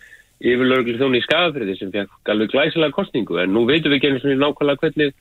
[0.42, 4.27] yfirlörglu þjóni í skafafriði sem fekk alveg glæsilega kostningu en nú veitum við ekki eins
[4.27, 5.12] og nákvæmlega hvernig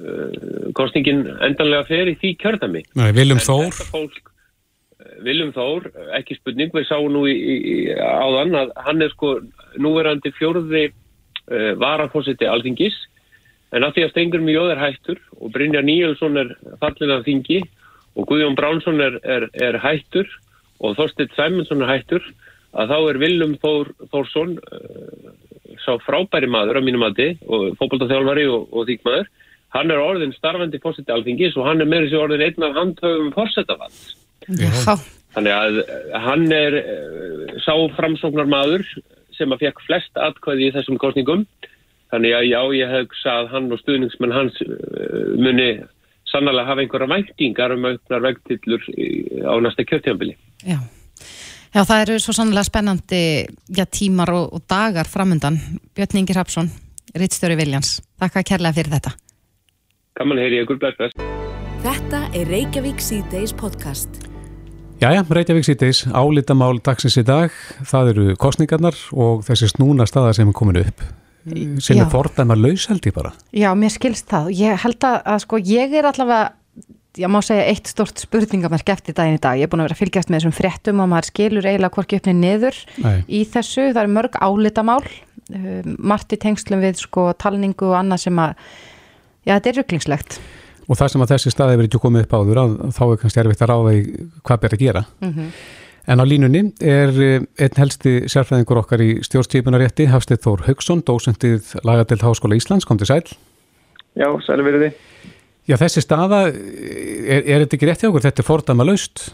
[0.00, 2.84] uh, kostningin endanlega fer í því kjörðami.
[2.98, 3.80] Nei, Viljum Þór?
[3.90, 4.20] Fólk,
[5.26, 5.88] Viljum Þór,
[6.20, 9.36] ekki spurning, við sáum nú í, í, áðan að hann er sko
[9.82, 12.96] núverandi fjórði uh, varafósiti alþingis
[13.74, 17.64] en að því að Stengur Mjóð er hættur og Brynjar Níelsson er fallin af þingi
[18.14, 20.28] og Guðjón Bránsson er, er, er hættur
[20.78, 22.22] og Þorstitt Sæmundsson er hættur
[22.74, 25.32] að þá er Viljum Þór, Þórsson uh,
[25.84, 29.30] sá frábæri maður á mínum aði og fókbaltaþjálfari og, og þýkmaður
[29.74, 33.32] hann er orðin starfandi fórseti alþingis og hann er með þessi orðin einn af handhauðum
[33.34, 34.02] fórsetafalls
[35.34, 38.86] þannig að uh, hann er uh, sá framsóknar maður
[39.34, 41.46] sem að fekk flest atkvæði í þessum kostningum
[42.14, 45.70] þannig að já ég hef sagð hann og stuðningsmenn hans uh, muni
[46.30, 48.86] sannlega hafa einhverja væntingar um auknar vegtillur
[49.46, 50.78] á næsta kjörtjámbili Já
[51.74, 53.20] Já, það eru svo sannlega spennandi
[53.74, 55.56] já, tímar og, og dagar framöndan.
[55.96, 56.68] Björn Ingi Rapsson,
[57.18, 57.96] Rittstöri Viljans.
[58.22, 59.10] Takk að kærlega fyrir þetta.
[60.14, 61.18] Gaman heyri ykkur blæst.
[61.82, 64.22] Þetta er Reykjavík C-Days podcast.
[65.02, 67.50] Jæja, Reykjavík C-Days, álitamál dagsins í dag.
[67.82, 71.02] Það eru kostningarnar og þessi snúna staða sem er komin upp.
[71.82, 72.04] Sem já.
[72.04, 73.34] er fordæma lausaldi bara.
[73.50, 74.54] Já, mér skilst það.
[74.62, 76.54] Ég held að, að sko, ég er allavega
[77.20, 79.96] ég má segja eitt stort spurningamark eftir daginn í dag, ég er búin að vera
[79.96, 83.20] að fylgjast með þessum frettum og maður skilur eiginlega hvorki uppnið niður Nei.
[83.28, 88.26] í þessu, það er mörg álitamál um, margt í tengslum við sko talningu og annað
[88.26, 88.58] sem að
[89.44, 90.40] já, þetta er rugglingslegt.
[90.84, 93.42] Og það sem að þessi staði verið ekki komið upp áður að, þá er kannski
[93.44, 94.02] erfitt að ráða í
[94.44, 95.04] hvað ber að gera.
[95.22, 95.54] Mm -hmm.
[96.12, 101.72] en á línunni er eh, einn helsti sérfræðingur okkar í stjórnstýpunarétti Hafstið Þór Haugsson, dósendið
[101.84, 103.24] lagadelt Háskóla Íslands, kom til sæl
[104.14, 104.60] Já, sæl
[105.64, 108.24] Já, þessi staða, er, er þetta ekki rétt hjá okkur?
[108.26, 109.28] Þetta er fordama laust?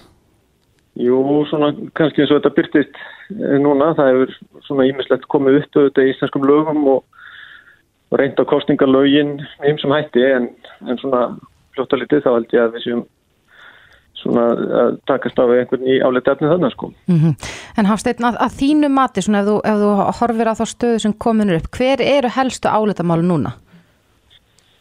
[1.01, 3.93] Jú, svona kannski eins og þetta byrtist eh, núna.
[3.99, 4.35] Það hefur
[4.66, 7.23] svona ímislegt komið upp auðvitað í íslenskum lögum og,
[8.11, 10.51] og reynda kostningalögin eins sem hætti en,
[10.87, 11.25] en svona
[11.75, 13.09] fljóttalitið þá held ég að við séum
[14.21, 14.45] svona
[14.83, 16.90] að takast á einhvern í áleita efni þannig sko.
[17.09, 17.51] Mm -hmm.
[17.81, 19.90] En Hafstein, að, að þínu mati, svona ef þú, ef þú
[20.21, 23.55] horfir á þá stöðu sem kominur upp, hver eru helstu áleita málu núna?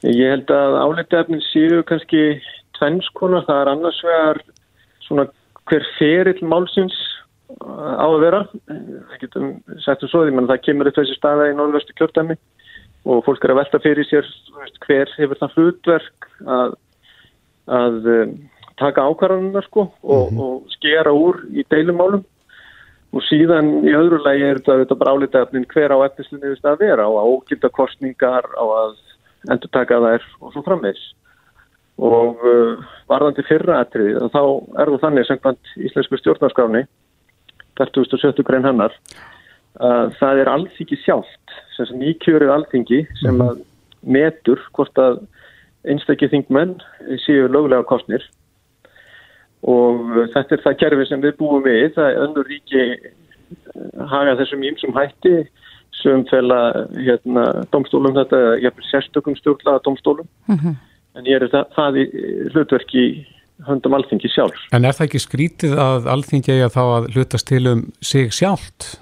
[0.07, 2.39] Ég held að áleitefnin séu kannski
[2.77, 4.41] tvennskonar, það er annars vegar
[5.03, 5.25] svona
[5.69, 6.95] hver ferill málsins
[7.59, 9.49] á að vera, það getum
[9.83, 12.37] sett um svo því, menn það kemur upp þessi staða í norðvestu kjörtæmi
[13.09, 14.27] og fólk er að velta fyrir sér
[14.59, 16.73] veist, hver hefur það hlutverk að,
[17.79, 18.33] að um,
[18.79, 20.41] taka ákvarðanuna sko og, mm -hmm.
[20.45, 22.25] og skera úr í deilumálum.
[23.09, 26.83] Og síðan í öðru lagi er þetta bara áleitefnin hver á efnislinni við stað að
[26.85, 28.91] vera á að ógilda kostningar, á að
[29.47, 31.05] endur taka þær og svo framvegs
[31.99, 34.41] og uh, varðandi fyrra atriði þá
[34.79, 35.41] er það þannig sem
[35.87, 36.85] íslensku stjórnarskráni
[37.79, 38.43] 47.
[38.43, 38.95] grein hannar
[39.79, 43.61] að það er alþingi sjálft sem nýkjörið alþingi sem að
[44.03, 45.21] metur hvort að
[45.87, 46.75] einstakið þingmenn
[47.23, 48.25] séu lögulega kostnir
[49.67, 52.83] og þetta er það kerfi sem við búum við það er öndur ríki
[54.11, 55.35] haga þessum ímsum hætti
[55.99, 56.59] sem fela
[56.95, 60.77] hérna, domstólum þetta, ég hef sérstökum stjórnlaða domstólum mm -hmm.
[61.19, 62.05] en ég er það, það í
[62.53, 63.03] hlutverki
[63.67, 64.59] höndum alþingi sjálf.
[64.71, 68.99] En er það ekki skrítið að alþingi eiga þá að hlutast til um sig sjálft?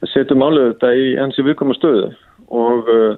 [0.00, 2.12] Það setur máluð þetta í hansi viðkoma stöðu
[2.48, 3.16] og, uh,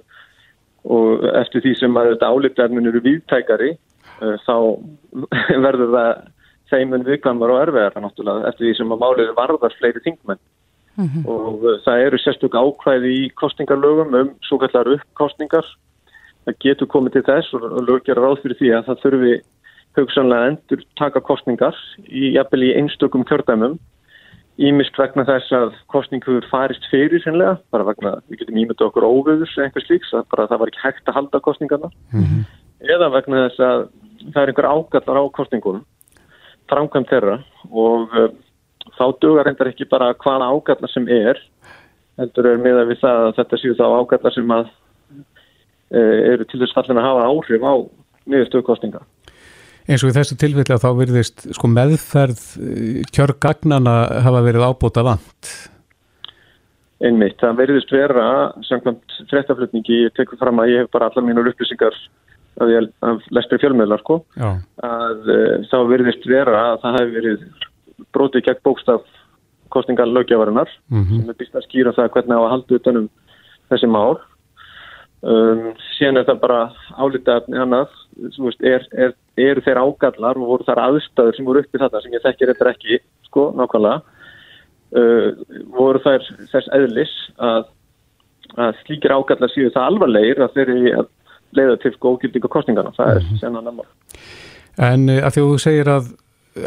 [0.89, 4.57] og eftir því sem að þetta álitverðin eru viðtækari uh, þá
[5.67, 6.13] verður það
[6.69, 10.41] þeimun viðkvæmar og erfiðar náttúrulega eftir því sem að málið varðar fleiri þingmenn
[10.99, 11.29] mm -hmm.
[11.29, 15.67] og uh, það eru sérstök ákvæði í kostningarlögum um svo kallar uppkostningar
[16.47, 19.35] það getur komið til þess og lögjara ráð fyrir því að það þurfi
[19.97, 21.77] hugsanlega endur taka kostningar
[22.09, 23.79] í í einstökum kjördæmum
[24.59, 29.55] ímisk vegna þess að kostningur farist fyrir senlega, bara vegna við getum ímynda okkur óvöðus
[29.55, 32.43] eða einhvers líks að bara það var ekki hægt að halda kostningarna mm -hmm.
[32.95, 33.79] eða vegna þess að
[34.33, 35.85] það er einhver ágallar á kostningunum
[36.69, 37.37] framkvæmt þeirra
[37.71, 38.29] og uh,
[38.97, 41.41] þá dugar reyndar ekki bara hvaða ágallar sem er
[42.19, 46.49] heldur er með að við það að þetta séu þá ágallar sem að uh, eru
[46.49, 47.75] til þess fallin að hafa áhrif á
[48.29, 49.03] niðurstöðkostninga.
[49.89, 53.95] Eins og í þessu tilfelli að þá verðist sko meðferð eh, kjörgagnana
[54.27, 55.53] hafa verið ábúta vant?
[57.01, 58.27] Einmitt, það verðist vera
[58.69, 61.97] samkvæmt frettaflutningi, ég tekur fram að ég hef bara allar mínur upplýsingar
[62.59, 62.75] af,
[63.09, 67.49] af lestri fjölmiðlar sko, að uh, þá verðist vera að það hefur verið
[68.15, 69.07] brotið gegn bókstaf
[69.69, 71.21] kostningar lögjafarinnar mm -hmm.
[71.21, 73.09] sem er býst að skýra það hvernig á að halda utanum
[73.71, 74.19] þessi mál
[75.23, 76.61] um, síðan er það bara
[76.97, 77.89] álitaðni annað
[78.39, 82.15] veist, er, er, eru þeir ágallar og voru þar aðstæður sem voru uppið þetta sem
[82.15, 84.01] ég þekkir eitthvað ekki sko nákvæmlega
[84.99, 85.29] uh,
[85.75, 87.69] voru þær þess eðlis að,
[88.57, 91.13] að slíkir ágallar séu það alvarlegir að þeir eru að
[91.57, 93.39] leiða til góðgildinga kostningana, það er mm -hmm.
[93.41, 93.87] senna nefnum.
[94.79, 96.11] En uh, að því að þú segir að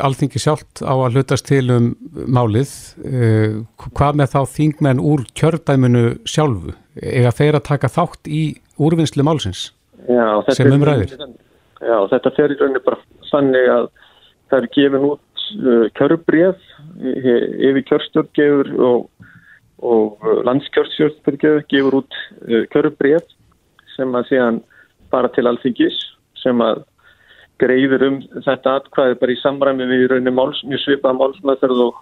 [0.03, 1.91] alþingi sjálft á að hlutast til um
[2.31, 2.71] málið,
[3.05, 3.57] uh,
[3.97, 6.75] hvað með þá þingmenn úr kjördæminu sjálfu?
[7.01, 8.43] Ega þeir að taka þátt í
[8.81, 9.69] úrvinnslu málsins
[10.07, 10.25] já,
[10.55, 11.15] sem umræðir?
[11.81, 12.99] Já, þetta fer í rauninni bara
[13.29, 13.89] sannig að
[14.51, 16.67] það er gefin út uh, kjörbreyð
[17.01, 19.27] yfir kjörstjórn gefur og,
[19.81, 21.39] og landskjörstjórn
[21.71, 22.19] gefur út
[22.73, 23.25] kjörbreyð
[23.95, 24.61] sem að síðan
[25.11, 25.97] bara til alþingis
[26.41, 26.83] sem að
[27.61, 32.01] greiður um þetta atkvæði bara í samræmi við raunin máls, mjög svipað málsmaðferð og,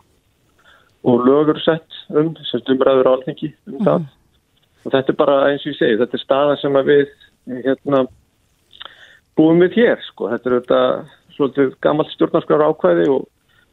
[1.10, 3.86] og lögur sett um, sem umræður á alþingi um mm.
[3.88, 4.08] það.
[4.86, 7.10] Og þetta er bara eins og ég segi, þetta er staða sem við
[7.68, 8.06] hérna,
[9.38, 10.30] búum við hér, sko.
[10.32, 10.82] Þetta er þetta
[11.36, 13.28] svolítið gammalt stjórnarskrar ákvæði og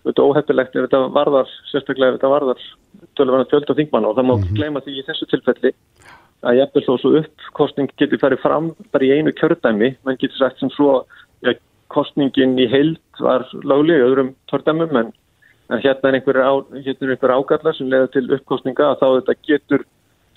[0.07, 2.67] þetta er óheppilegt ef þetta varðar, sérstaklega ef þetta varðar
[3.19, 4.59] tölvana tjöld og þingmann og það má mm -hmm.
[4.59, 5.73] gleyma því í þessu tilfelli
[6.47, 10.61] að jafnvel þó svo uppkostning getur farið fram bara í einu kjördæmi mann getur sagt
[10.61, 11.07] sem svo
[11.43, 11.55] ja,
[11.93, 15.13] kostningin í heild var láglega í öðrum kjördæmum en,
[15.71, 19.37] en hérna er einhver, á, hérna einhver ágallar sem leða til uppkostninga að þá þetta
[19.51, 19.87] getur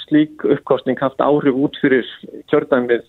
[0.06, 2.08] slík uppkostning haft áhrif út fyrir
[2.52, 3.06] kjördæmið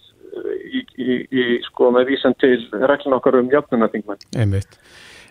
[0.71, 4.21] í, í, í sko með vísan til reglun okkar um jöfnunatingmann.
[4.37, 4.79] Einmitt.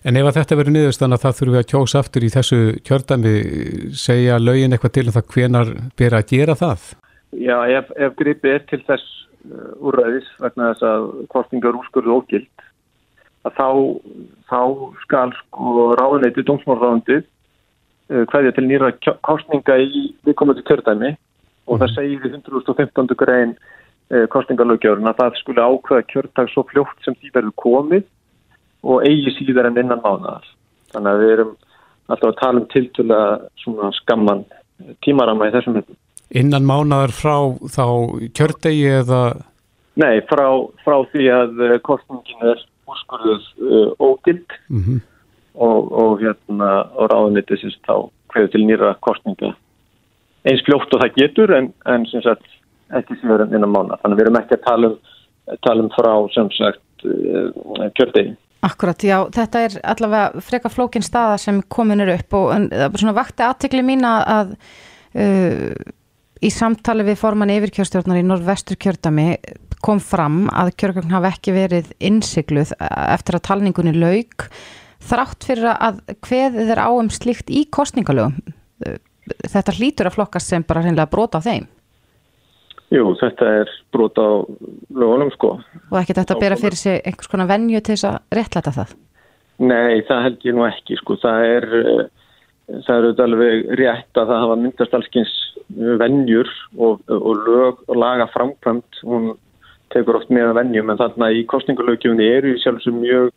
[0.08, 2.60] En ef að þetta verður niðurstann að það þurfum við að kjósa aftur í þessu
[2.88, 3.34] kjördæmi
[4.00, 6.86] segja lögin eitthvað til um það hvenar byrja að gera það?
[7.36, 9.10] Já, ef, ef gripið er til þess
[9.52, 12.48] uh, úrræðis vegna þess að kostningar úrskurðu ógild
[13.48, 13.68] að þá,
[14.52, 14.62] þá
[15.06, 17.22] skal sko ráðneiti dómsmórráðandi
[18.10, 18.90] hverja til nýra
[19.26, 21.12] kostninga í viðkomandi kjördæmi
[21.70, 21.96] og það mhm.
[21.96, 23.16] segir í 115.
[23.20, 28.08] grein uh, kostningalögjörun að það skulle ákveða kjördag svo fljótt sem því verður komið
[28.90, 30.46] og eigi síðar en innan mánuðar.
[30.94, 31.56] Þannig að við erum
[32.10, 33.20] alltaf að tala um tiltöla
[33.62, 34.46] svona skamman
[35.06, 36.00] tímarama í þessum hefðum.
[36.40, 37.36] Innan mánadar frá
[37.74, 37.86] þá
[38.38, 39.22] kjördegi eða?
[40.00, 40.48] Nei, frá,
[40.86, 45.00] frá því að eh, kostningin er úrskurðuð uh, ógild mm -hmm.
[45.56, 49.56] og, og hérna á ráðuniti sérst þá hverju til nýra kostninga
[50.48, 52.46] eins fljótt og það getur en, en sem sagt
[52.96, 53.98] ekki síður en innan mánu.
[54.02, 55.00] Þannig að við erum ekki að tala um,
[55.66, 58.36] tala um frá sem sagt uh, kjördegi.
[58.66, 62.88] Akkurat, já, þetta er allavega freka flókin staða sem komin er upp og en, það
[62.90, 64.56] er svona vakti aðtekli mín að
[65.16, 65.72] uh,
[66.40, 69.34] Í samtali við forman yfirkjörstjórnar í norðvestur kjördami
[69.84, 74.48] kom fram að kjörgögn hafi ekki verið innsikluð eftir að talningunni laug
[75.10, 78.38] þrátt fyrir að hveðið er á um slikt í kostningalögum.
[79.52, 81.68] Þetta hlýtur að flokkast sem bara hreinlega brota á þeim.
[82.90, 84.42] Jú, þetta er brot á
[84.98, 85.52] lögunum sko.
[85.92, 88.96] Og ekki þetta að bera fyrir sig einhvers konar vennju til þess að réttlæta það?
[89.60, 91.18] Nei, það held ég nú ekki sko.
[91.22, 92.08] Það er, eh,
[92.70, 95.36] það er auðvitað alveg rétt að það hafa myndast allskins
[96.00, 99.04] vennjur og, og lög og laga framkvæmt.
[99.06, 99.32] Hún
[99.94, 103.32] tekur oft með vennjum en þarna í kostningalögjöfni eru sjálfsög mjög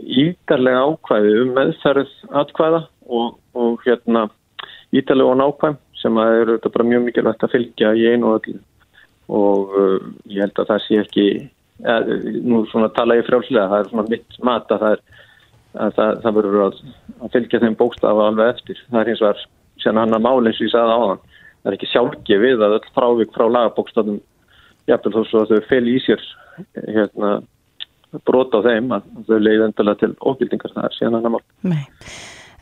[0.00, 4.28] ídarlega ákvæði um meðferð atkvæða og, og hérna
[4.94, 8.40] ídarlega og nákvæm sem að eru þetta bara mjög mikilvægt að fylgja í einu og
[8.40, 8.62] öllu
[9.34, 11.26] og uh, ég held að það sé ekki
[11.80, 12.10] eð,
[12.44, 15.22] nú svona tala ég frjálslega það er svona mitt mat að það er
[15.74, 16.82] að það, það verður að,
[17.20, 19.42] að fylgja þeim bókstafa alveg eftir það er eins og er
[19.82, 22.76] sérna hann að máli eins og ég sagði á hann það er ekki sjálfgefið að
[22.78, 24.20] öll frávik frá lagabókstafum
[24.90, 26.22] jafnvel þó að þau fel í sér
[26.84, 27.32] hérna
[28.28, 31.44] brota á þeim að þau leiði endalega til ógildingar það er síðan annar mál.
[31.66, 31.84] Nei.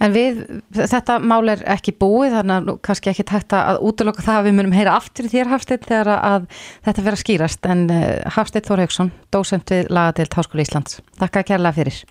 [0.02, 0.40] En við,
[0.74, 4.56] þetta mál er ekki búið þannig að kannski ekki tægt að útlöka það að við
[4.58, 6.48] munum heyra aftur þér Hafsteit þegar að
[6.88, 10.98] þetta vera skýrast en eh, Hafsteit Þór Haugsson, dósend við lagadeilt Háskóli Íslands.
[11.20, 12.02] Takk að kærlega fyrir.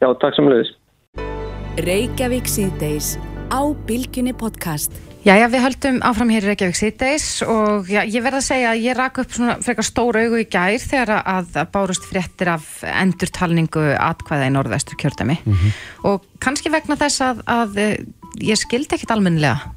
[0.00, 0.72] Já, takk sem leiðis.
[1.84, 3.14] Reykjavík síðdeis
[3.52, 4.94] á Bilginni podcast.
[5.26, 8.80] Jæja, við höldum áfram hér í Reykjavík síðdeis og já, ég verð að segja að
[8.86, 12.70] ég rak upp svona frekar stóra augu í gær þegar að, að bárust fréttir af
[12.88, 15.76] endurtalningu atkvæða í norðvestur kjördami mm -hmm.
[16.08, 17.76] og kannski vegna þess að, að
[18.40, 19.68] ég skildi ekkit almennilega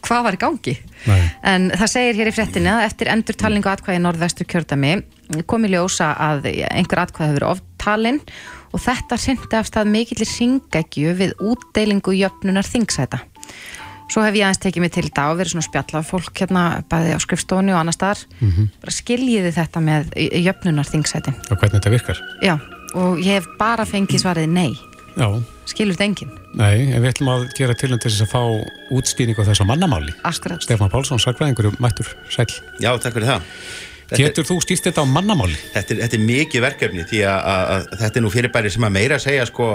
[0.00, 1.20] hvað var í gangi Nei.
[1.44, 4.96] en það segir hér í fréttinni að eftir endurtalningu atkvæða í norðvestur kjördami
[5.44, 8.24] komi ljósa að einhver atkvæða hefur oftalinn
[8.72, 13.20] og þetta syndi afstað mikillir syngækju við útdeilingu jöfnunar þingsæta
[14.12, 17.14] Svo hef ég aðeins tekið mig til þetta og verið svona spjallað fólk hérna bæði
[17.16, 18.20] á skrifstónu og annar staðar.
[18.40, 18.92] Mm -hmm.
[18.92, 20.10] Skiljiði þetta með
[20.42, 21.36] jöfnunar þingsætin.
[21.48, 22.18] Og hvernig þetta virkar?
[22.42, 22.58] Já,
[22.94, 24.76] og ég hef bara fengið svarið nei.
[25.16, 25.28] Já.
[25.64, 26.30] Skilur þetta enginn?
[26.54, 28.42] Nei, en við ætlum að gera til þess að fá
[28.90, 30.12] útstýringu á þessu mannamáli.
[30.24, 30.60] Akkurat.
[30.60, 32.46] Stefán Pálsson, sagfræðingur, mættur, sæl.
[32.80, 33.42] Já, takk fyrir það.
[34.18, 35.58] Getur þú stýrt þetta á mannamáli?
[35.74, 38.88] Þetta er, þetta er mikið verkefni því að, að, að þetta er nú fyrirbæri sem
[38.88, 39.70] að meira að segja sko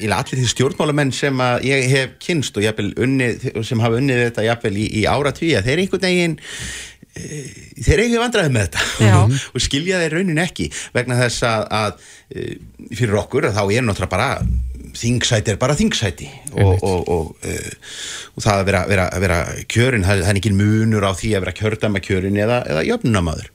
[0.00, 4.46] í allir því stjórnmálamenn sem að ég hef kynst og unnið, sem hafa unnið þetta
[4.46, 6.36] jafnvel í, í ára tví að þeir einhvern veginn
[7.80, 9.20] þeir eru ekki vandraðið með þetta.
[9.54, 12.48] Og skilja þeir raunin ekki vegna þess að, að e,
[12.96, 14.32] fyrir okkur þá er náttúrulega bara
[14.96, 16.26] þingsæti er bara þingsæti.
[16.56, 17.94] Og, og, og, uh,
[18.34, 19.38] og það að vera, vera, vera
[19.70, 23.50] kjörin, það, er ekki munur á því að vera kjördama kjörin eða, eða jöfnunamadur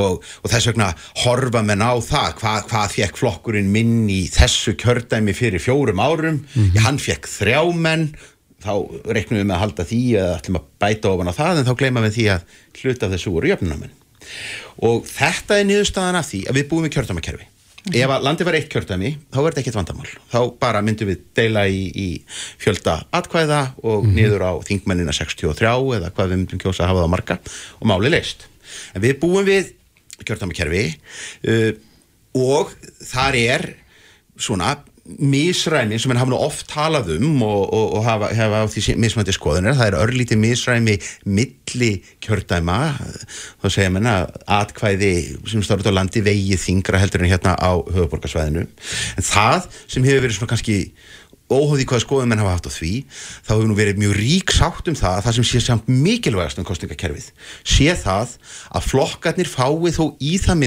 [0.00, 0.90] og, og þess vegna
[1.24, 6.42] horfa menn á það hvað, hvað fekk flokkurinn minn í þessu kjördæmi fyrir fjórum árum.
[6.54, 6.84] Mm -hmm.
[6.86, 8.12] hann fekk þrjá menn
[8.64, 8.74] þá
[9.16, 11.74] reiknum við með að halda því eða ætlum að bæta ofan á það en þá
[11.82, 13.98] gleyma við því að hluta þessu voru jöfnunamenn
[14.86, 17.48] og þetta er niðurstaðan af því að við búum í kjördæmakerfi
[17.82, 18.04] Mm -hmm.
[18.04, 20.10] Ef að landi var eitt kjördæmi, þá verður þetta ekkert vandamál.
[20.30, 22.22] Þá bara myndum við deila í, í
[22.58, 24.14] fjölda atkvæða og mm -hmm.
[24.14, 27.38] niður á þingmennina 63 eða hvað við myndum kjósa að hafa það á marka
[27.80, 28.46] og máli leist.
[28.94, 29.74] En við búum við
[30.22, 30.94] kjördámakerfi
[31.48, 31.72] uh,
[32.34, 32.70] og
[33.02, 33.74] þar er
[34.38, 38.66] svona misræmi sem henn hafa nú oft talað um og, og, og hafa, hafa á
[38.70, 41.90] því mismætti skoðunir, það er örlítið misræmi milli
[42.22, 42.78] kjördæma.
[43.62, 45.14] Þá segja mér að atkvæði
[45.50, 50.26] sem út á landi vegið þingra heldur en hérna á höfuborgarsvæðinu en það sem hefur
[50.26, 50.78] verið svona kannski
[51.52, 52.92] óhóði hvað skoðum menn hafa haft á því
[53.44, 56.60] þá hefur nú verið mjög rík sátt um það að það sem sé samt mikilvægast
[56.60, 57.28] um kostningakerfið
[57.74, 58.36] sé það
[58.72, 60.60] að flokkarnir fái þó í það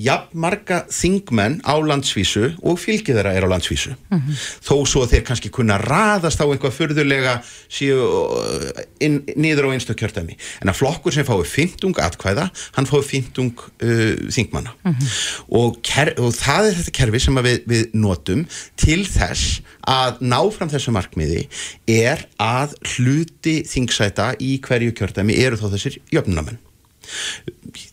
[0.00, 4.36] minsta jafnmarga þingmenn á landsvísu og fylgið þeirra er á landsvísu mm -hmm.
[4.64, 9.94] þó svo þeir kannski kunna raðast á einhvað förðulega síu uh, inn, niður á einstu
[9.94, 15.08] kjörtæmi en að flokkur sem fái fyntung atkvæða, hann fái fyntung uh, þingmanna mm -hmm.
[15.48, 15.76] og,
[16.18, 20.92] og það er þetta kerfi sem við, við notum til þess að ná fram þessu
[20.92, 21.48] markmiði
[21.88, 26.58] er að hluti þingsæta í hverju kjörtæmi eru þó þessir jöfnunamenn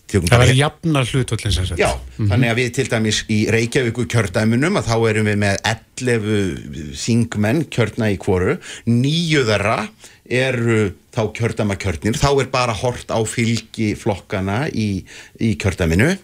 [0.08, 1.80] Það verður jafnar hlutvöldin sem sagt.
[1.82, 2.30] Já, mm -hmm.
[2.32, 7.66] þannig að við til dæmis í Reykjavíku kjördæmunum að þá erum við með 11 þingmenn
[7.68, 9.80] kjörna í kvoru, nýju þeirra
[10.28, 15.04] eru þá kjördæmakjörnir, þá er bara hort á fylgi flokkana í,
[15.40, 16.18] í kjördæminu.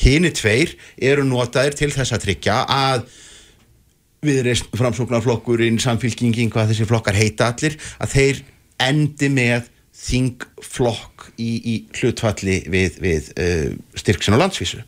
[0.00, 3.06] Hini tveir eru notaðir til þess að tryggja að
[4.26, 8.42] við reist framsóknarflokkurinn, samfylkingin, hvað þessi flokkar heita allir, að þeir
[8.80, 13.66] endi með þingflokk í, í hlutfalli við, við uh,
[14.00, 14.80] styrksin og landsvísu.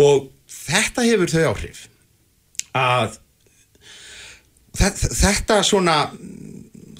[0.00, 1.84] Og þetta hefur þau áhrif
[2.74, 3.20] að
[4.74, 5.98] þetta svona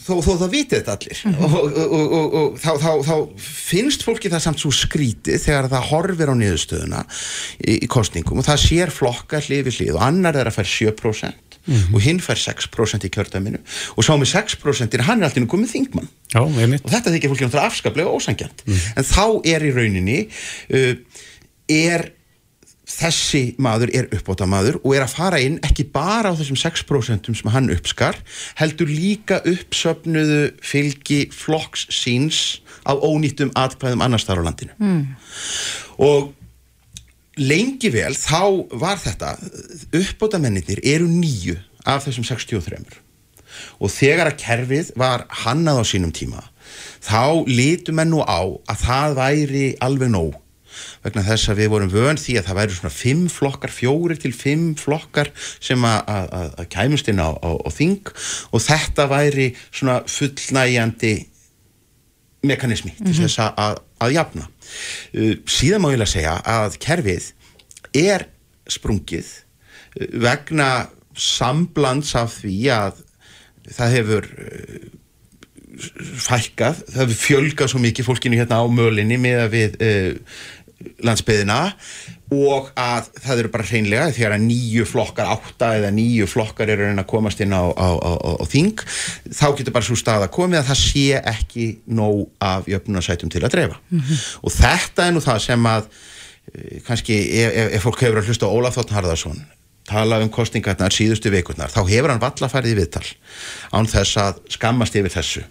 [0.05, 1.23] þó, þó það vitið þetta allir.
[1.25, 1.57] Mm -hmm.
[1.59, 5.89] og, og, og, og þá, þá, þá finnst fólki það samt svo skrítið þegar það
[5.91, 7.05] horfir á niðurstöðuna
[7.59, 10.73] í, í kostningum og það sér flokka hlið við hlið og annar er að færa
[10.75, 13.61] 7% og hinn fær 6% í kjördæminu
[13.97, 16.85] og sá með 6% hann er alltaf komið þingmann Já, einmitt.
[16.85, 20.93] og þetta þykir fólki náttúrulega afskaplega ósangjant en þá er í rauninni uh,
[21.71, 22.11] er
[22.95, 27.31] þessi maður er uppbóta maður og er að fara inn ekki bara á þessum 6%
[27.33, 28.19] sem hann uppskar
[28.61, 35.05] heldur líka uppsöfnuðu fylgi flokks síns af ónýttum atkvæðum annars þar á landinu mm.
[36.05, 36.35] og
[37.41, 38.43] lengi vel þá
[38.79, 39.37] var þetta
[39.93, 43.01] uppbóta mennir eru nýju af þessum 63
[43.79, 46.43] og þegar að kerfið var hannað á sínum tíma
[47.05, 50.41] þá litum enn nú á að það væri alveg nóg.
[51.05, 54.33] Vegna þess að við vorum vön því að það væri svona fimm flokkar, fjóri til
[54.35, 55.31] fimm flokkar
[55.63, 58.11] sem að kæmust inn á, á, á þing.
[58.51, 61.15] Og þetta væri svona fullnægjandi
[62.45, 63.13] mekanismi mm -hmm.
[63.13, 64.49] til þess að, að jafna.
[65.15, 67.31] Uh, síðan má ég lega segja að kerfið
[68.05, 68.29] er
[68.71, 70.71] sprungið uh, vegna
[71.15, 73.01] samblands af því að
[73.75, 74.91] það hefur uh,
[76.25, 79.79] fækkað, það hefur fjölgað svo mikið fólkinu hérna á mölinni með að við
[81.05, 81.59] landsbyðina
[82.35, 86.89] og að það eru bara hreinlega þegar að nýju flokkar, átta eða nýju flokkar eru
[86.93, 88.81] að komast inn á, á, á, á þing,
[89.29, 93.45] þá getur bara svo stað að komið að það sé ekki nóg af jöfnunarsætum til
[93.45, 94.25] að dreifa mm -hmm.
[94.43, 95.91] og þetta er nú það sem að
[96.55, 99.45] eh, kannski ef, ef, ef fólk hefur að hlusta Ólaf Þóttn Harðarsson
[99.85, 103.07] tala um kostingarnar síðustu veikurnar, þá hefur hann valla farið í viðtal
[103.73, 105.45] án þess að skammast yfir þessu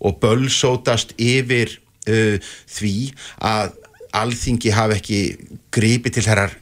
[0.00, 1.74] og bölsótast yfir
[2.08, 2.38] uh,
[2.70, 2.94] því
[3.42, 3.74] að
[4.16, 5.20] alþingi hafi ekki
[5.74, 6.56] grípi til þessar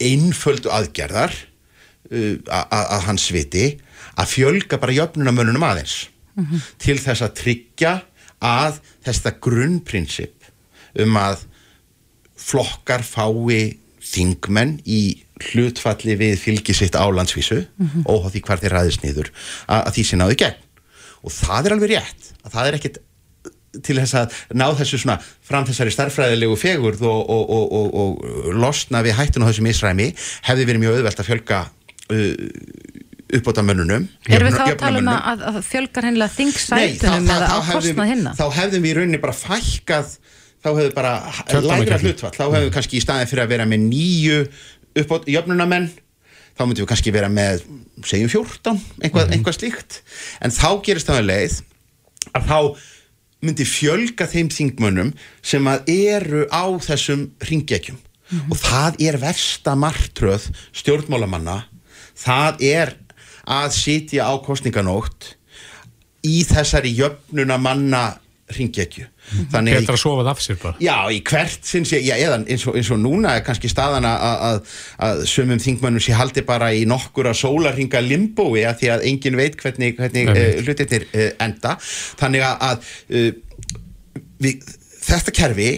[0.00, 3.74] einföldu aðgerðar uh, að hans viti
[4.20, 6.60] að fjölga bara jöfnunamönunum aðeins mm -hmm.
[6.78, 7.92] til þess að tryggja
[8.40, 10.48] að þesta grunnprinsip
[10.98, 11.44] um að
[12.40, 15.20] flokkar fái þingmenn í
[15.50, 18.02] hlutfalli við fylgisitt á landsvísu mm -hmm.
[18.08, 19.28] óháð því hvar þeir ræðist nýður
[19.68, 20.58] að, að því sé náðu gegn
[21.20, 22.98] og það er alveg rétt að það er ekkit
[23.78, 29.04] til þess að ná þessu svona fram þessari starfræðilegu fegurð og, og, og, og losna
[29.06, 30.10] við hættun á þessum ísræmi
[30.48, 31.60] hefði verið mjög auðvelt að fjölga
[32.10, 32.34] uh,
[33.38, 37.58] uppbóta mönnunum Erum við þá að tala um að, að fjölgar hennilega þingsætunum eða á
[37.70, 38.34] kostnað hinna?
[38.34, 40.14] Þá hefðum við í rauninni bara fækkað
[40.60, 41.14] þá hefðu bara
[41.64, 42.34] lægra hlutfall.
[42.36, 44.38] Þá hefðu kannski í staðin fyrir að vera með nýju
[45.00, 45.88] uppbóta jöfnunamenn
[46.58, 47.62] þá myndum við kannski vera með
[48.04, 49.34] segjum 14, einhvað, mm.
[49.36, 50.00] einhvað slíkt.
[50.44, 51.60] En þá gerist það með leið
[52.36, 52.58] að þá
[53.40, 55.12] myndi fjölga þeim þingmönnum
[55.42, 58.50] sem að eru á þessum ringjækjum mm -hmm.
[58.50, 61.64] og það er versta martröð stjórnmálamanna
[62.16, 62.96] það er
[63.46, 65.34] að sitja á kostninganótt
[66.26, 68.20] í þessari jöfnuna manna
[68.56, 69.06] ringjækju
[69.52, 70.80] Þannig Betra að sofa það af sér bara.
[70.82, 74.08] Já, í hvert sinns ég, já, eða eins og, eins og núna er kannski staðan
[74.08, 74.62] að,
[75.06, 79.58] að sömum þingmannum sé haldi bara í nokkura sólarhinga limbói að því að engin veit
[79.60, 81.76] hvernig, hvernig uh, hlutinir uh, enda.
[82.20, 83.30] Þannig að uh,
[84.42, 84.74] við,
[85.06, 85.70] þetta kerfi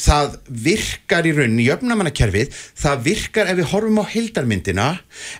[0.00, 4.86] það virkar í rauninni jöfnamannakerfið, það virkar ef við horfum á hildarmyndina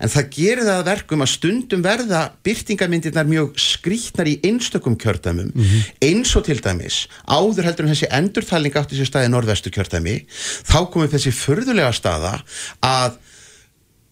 [0.01, 5.65] en það gerir það verkum að stundum verða byrtingamyndirnar mjög skrítnar í einstökum kjördæmum mm
[5.65, 5.89] -hmm.
[6.11, 10.27] eins og til dæmis áður heldur en þessi endurþalning átti sér staði norðvestu kjördæmi
[10.69, 12.43] þá komum þessi förðulega staða
[12.83, 13.19] að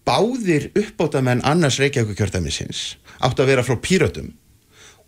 [0.09, 4.33] báðir uppbótamenn annars Reykjavík kjördæmisins átti að vera frá pýrötum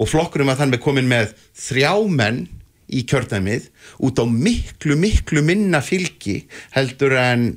[0.01, 2.49] og flokkurum að þannig komin með þrjá menn
[2.93, 3.71] í kjördæmið
[4.07, 6.43] út á miklu, miklu minna fylgi
[6.75, 7.53] heldur en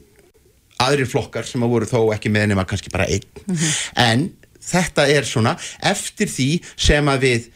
[0.83, 3.27] aðrir flokkar sem að voru þó ekki með nema kannski bara einn.
[3.45, 3.75] Mm -hmm.
[3.95, 4.31] En
[4.63, 7.51] þetta er svona eftir því sem að við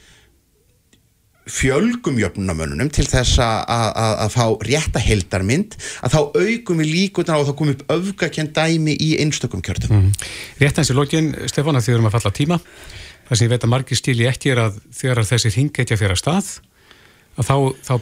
[1.47, 7.49] fjölgum jöfnunamönunum til þess að fá rétta heldarmynd að þá augum við líkutan á að
[7.49, 9.95] þá komum upp öfgakend dæmi í einstökum kjörtum.
[9.95, 10.27] Mm -hmm.
[10.59, 12.59] Rétt eins í lokin, Stefán, að þið erum að falla tíma.
[13.27, 16.21] Það sem ég veit að margir stíli ekki er að þegar þessi hinggetja fyrir að
[16.23, 16.51] stað
[17.37, 17.93] að þá, þá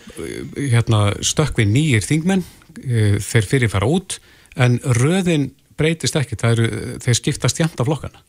[0.60, 2.46] hérna, stökkvi nýjir þingmenn
[2.82, 4.20] e, þeir fyrir fara út
[4.56, 6.40] en röðin breytist ekki.
[6.48, 6.70] Eru,
[7.04, 8.24] þeir skiptast jæmt af flokkana.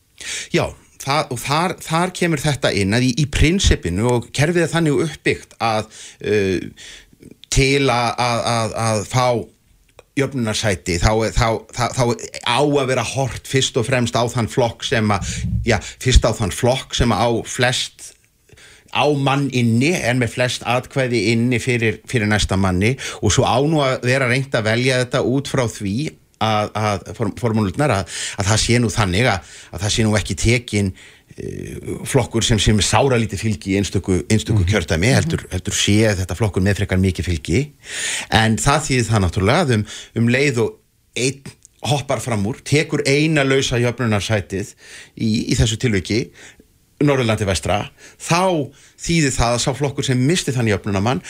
[0.51, 0.65] Já,
[1.03, 5.03] það, og þar, þar kemur þetta inn að í, í prinsipinu og kerfið er þannig
[5.07, 6.89] uppbyggt að uh,
[7.53, 9.27] til að, að, að fá
[10.17, 12.03] jöfnunarsæti þá, þá, þá, þá
[12.49, 15.29] á að vera hort fyrst og fremst á þann flokk sem að
[15.67, 18.11] já, fyrst á þann flokk sem að á flest
[18.97, 22.95] á mann inni en með flest atkvæði inni fyrir, fyrir næsta manni.
[23.21, 25.97] Og svo á nú að vera reynd að velja þetta út frá því
[26.43, 27.05] að, að
[27.39, 31.93] formúlutnar að, að það sé nú þannig að, að það sé nú ekki tekin uh,
[32.09, 34.71] flokkur sem sem sára lítið fylgi í einstöku, einstöku mm -hmm.
[34.73, 37.61] kjördæmi heldur, heldur sé þetta flokkur með frekar mikið fylgi.
[38.29, 39.87] En það þýðir það náttúrulega um,
[40.21, 40.75] um leið og
[41.17, 41.55] einn
[41.87, 44.73] hoppar fram úr, tekur eina lausa jöfnunarsætið
[45.15, 46.31] í, í þessu tilviki
[47.03, 47.83] Norðurlandi vestra,
[48.17, 51.21] þá þýðir það að sá flokkur sem misti þann jöfnunamann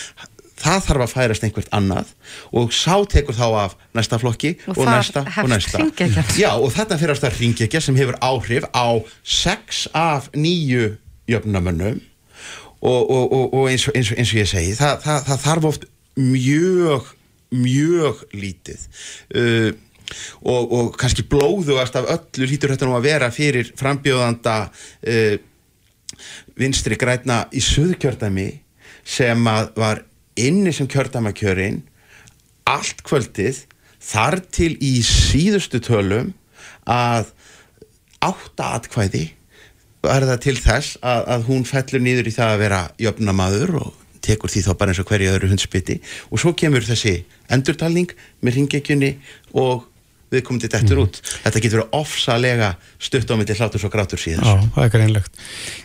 [0.58, 2.14] það þarf að færast einhvert annað
[2.56, 5.84] og sá tekur þá af næsta flokki Og og, næsta og næsta.
[6.40, 10.96] Já, og þetta fyrir að ringekja sem hefur áhrif á sex af nýju
[11.30, 12.00] jöfnunamönnum
[12.82, 15.88] og, og, og, og eins, eins, eins og ég segi það, það, það þarf oft
[16.18, 17.12] mjög
[17.54, 18.88] mjög lítið
[19.38, 19.70] uh,
[20.42, 25.38] og, og kannski blóðugast af öllu lítur þetta nú að vera fyrir frambjóðanda uh,
[26.58, 28.50] vinstri grætna í söðkjördæmi
[29.08, 29.48] sem
[29.78, 30.04] var
[30.38, 31.82] inni sem kjördæmakjörin
[32.68, 33.64] allt kvöldið
[34.04, 36.34] þar til í síðustu tölum
[36.88, 37.32] að
[38.24, 39.26] átta atkvæði
[40.08, 44.04] er það til þess að, að hún fellur nýður í það að vera jöfnamaður og
[44.24, 45.98] tekur því þá bara eins og hverju öðru hundspiti
[46.30, 47.20] og svo kemur þessi
[47.54, 49.12] endurtalning með ringekjunni
[49.58, 49.88] og
[50.34, 51.20] við komum til dettur út.
[51.46, 54.44] Þetta getur verið ofsalega stutt á milli hlátur svo grátur síðan.
[54.44, 55.38] Já, það er greinlegt.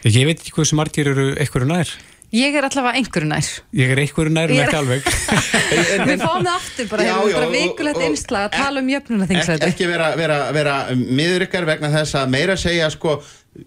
[0.07, 1.93] Ég, ég veit ekki hvað sem margir eru einhverju nær.
[2.33, 3.49] Ég er allavega einhverju nær.
[3.77, 5.09] Ég er einhverju nær en er- ekki alveg.
[6.09, 8.95] Við fáum það aftur bara, Já, hefur já, bara vikulegt einslag að tala um Ek,
[8.97, 9.69] jöfnunaþingsæti.
[9.69, 13.19] ekki vera, vera, vera miður ykkar vegna þess að meira segja sko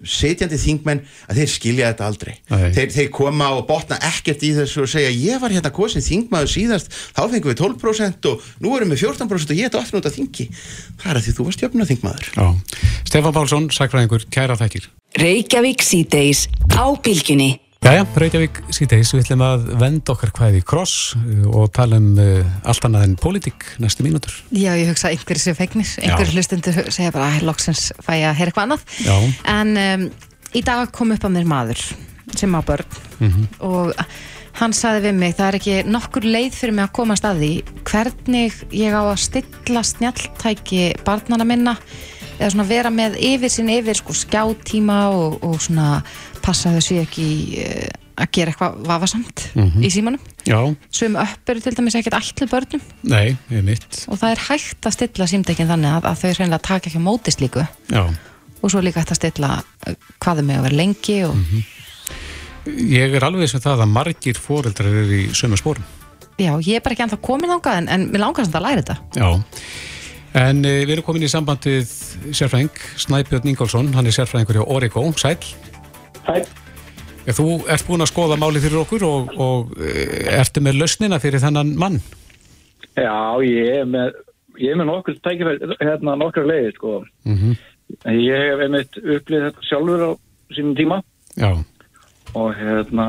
[0.01, 4.85] sitjandi þingmenn að þeir skilja þetta aldrei þeir, þeir koma og botna ekkert í þessu
[4.85, 8.95] og segja ég var hérna kosin þingmaður síðast þá fengum við 12% og nú erum
[8.95, 11.65] við 14% og ég er aftur út af þingi það er að því þú varst
[11.65, 12.47] jöfna þingmaður Já.
[13.05, 14.89] Stefán Pálsson, sakfræðingur, kæra þækir.
[15.21, 17.64] Reykjavík síðdeis á bylgjunni.
[17.85, 22.07] Jæja, Reykjavík síðdeis, við ætlum að venda okkar hvaði í kross uh, og tala um
[22.17, 24.33] uh, allt annað en pólitík næstu mínútur.
[24.49, 28.49] Já, ég hugsa einhverju séu fegnir, einhverju hlustundu segja bara að loksins fæ að heyra
[28.49, 28.87] eitthvað annað.
[29.05, 29.15] Já.
[29.53, 30.07] En um,
[30.57, 31.85] í dag kom upp að mér maður
[32.35, 33.45] sem á börn Mhm.
[33.63, 33.93] og
[34.59, 37.51] hann saði við mig, það er ekki nokkur leið fyrir mig að komast að því
[37.87, 41.77] hvernig ég á að stilla snjalltæki barnana minna
[42.35, 46.01] eða svona vera með yfir sín yfir sko skjátíma og, og svona
[46.45, 47.25] passa þau sé ekki
[47.65, 47.87] uh,
[48.21, 49.81] að gera eitthvað vafasamt Mhm.
[49.83, 50.21] í símanum.
[50.47, 50.59] Já,
[50.93, 52.81] Sum upp eru til dæmis ekkert ætlu börnum.
[53.03, 53.35] Nei,
[54.07, 57.07] og það er hægt að stilla símdækin þannig að, að þau reynilega taka ekki á
[57.09, 57.65] móti slíku.
[57.91, 58.03] Já,
[58.61, 61.35] og svo líka hægt að stilla uh, hvað þau með að vera lengi og
[62.65, 65.83] ég er alveg sem það að margir foreldrar eru í sömu spórum.
[66.39, 68.81] já, ég er bara ekki ennþá komin þangað en, en mér langar samt að læra
[68.81, 68.95] þetta.
[69.15, 69.29] Já,
[70.41, 71.91] en uh, við erum komin í sambandið
[72.35, 75.37] sérfræðing, Snæbjörn Ingólfsson, hann er sérfræðingur hjá Origo, sæl.
[76.27, 76.35] Hæ,
[77.25, 81.17] Ja, þú ert búin að skoða máli fyrir okkur og, og uh, ertu með lausnina
[81.19, 81.97] fyrir þennan mann.
[82.93, 84.13] já, ég er með,
[84.61, 86.91] ég er með nokkur tækifæri, hérna nokkur leiðir, sko.
[87.25, 87.55] Mm
[88.09, 90.09] Ég hef einmitt upplýð þetta sjálfur á
[90.57, 90.95] sínum tíma
[91.37, 91.51] Já,
[92.33, 93.05] og hérna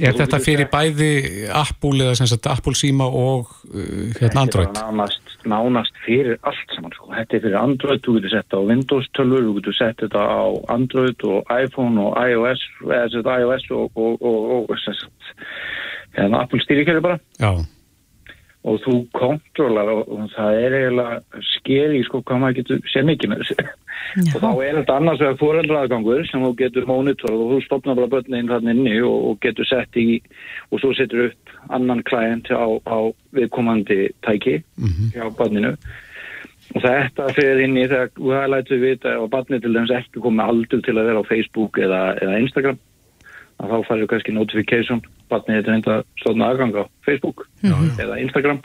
[0.00, 1.10] Er þetta fyrir bæði
[1.52, 4.70] Apple eða sem sagt Apple síma og uh, hérna Android?
[4.70, 7.10] Þetta er nánast, nánast fyrir allt saman sko.
[7.12, 10.24] Þetta er fyrir Android, þú getur sett þetta á Windows 12, þú getur sett þetta
[10.24, 10.44] á
[10.76, 15.36] Android og iPhone og iOS, eða sett iOS og, og, og, og, og sem sagt,
[16.16, 17.52] hérna Apple stýrikerfi bara Já,
[18.62, 23.32] og þú kontrollar og, og það er eiginlega skeri sko hvað maður getur sér mikið
[23.32, 23.64] með þessu.
[24.22, 28.12] Og þá er þetta annars vegar foreldraðgangur sem þú getur mónitorað og þú stopnar bara
[28.12, 30.06] börnin þarna inni og, og getur sett í
[30.70, 32.98] og svo setur upp annan klæent á, á
[33.34, 34.60] viðkomandi tæki
[35.14, 35.74] hjá barninu.
[36.72, 40.24] Og þetta fyrir inn í þegar þú hefði lætið vita og barnið til þess ekki
[40.24, 42.80] komið aldur til að vera á Facebook eða, eða Instagram
[43.62, 45.02] að þá færðu kannski notification
[45.32, 48.62] barnið þetta reynda stóðna aðgang á Facebook eða Instagram.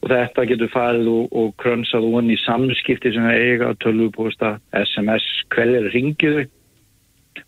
[0.00, 5.26] Og þetta getur farið og, og krönsað von í samskipti sem er eiga tölvupósta, SMS,
[5.54, 6.46] hverjir ringið þau.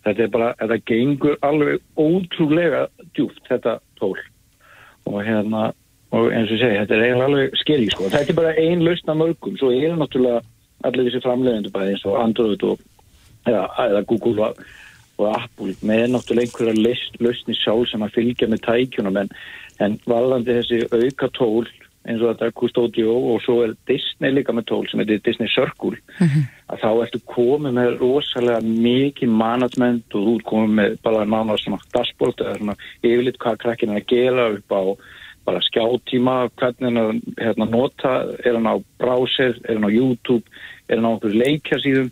[0.03, 2.85] Þetta er bara, þetta gengur alveg ótrúlega
[3.15, 4.17] djúft þetta tól.
[5.09, 5.71] Og hérna
[6.13, 8.09] og eins og segi, þetta er eiginlega alveg skeri sko.
[8.13, 9.57] þetta er bara ein lausn af mörgum.
[9.57, 10.43] Svo er náttúrulega
[10.87, 12.81] allir þessi framleiðendur bæði eins og Android og
[13.49, 14.61] eða, eða Google og,
[15.21, 19.31] og Apple með náttúrulega einhverja lausn, lausni sjálf sem að fylgja með tækjunum en,
[19.83, 21.65] en valandi þessi auka tól
[22.03, 25.99] eins og þetta Custodio og svo er Disney líka með tól sem heitir Disney Circle
[26.19, 31.57] að þá ertu komið með rosalega mikið management og þú ert komið með bara nána
[31.61, 34.83] svona dashboard eða svona yfirleitt hvað krakkin er að gera upp á
[35.43, 37.09] bara skjátíma, hvernig hann að
[37.41, 38.13] hérna, nota,
[38.45, 40.43] er hann á browser, er hann á YouTube,
[40.87, 42.11] er hann á okkur leikjarsýðum,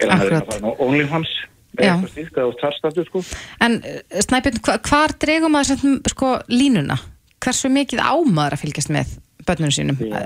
[0.00, 0.54] er hann að Akkurat.
[0.54, 3.22] fara á OnlyFans, er eitthvað styrkt eða á tarstatu sko.
[3.64, 6.98] En uh, Snæbjörn, hva, hvar dregum maður sem, sko, línuna?
[7.44, 9.14] Hversu mikið ámaður að fylgjast með
[9.46, 10.02] börnunum sínum?
[10.02, 10.18] Já.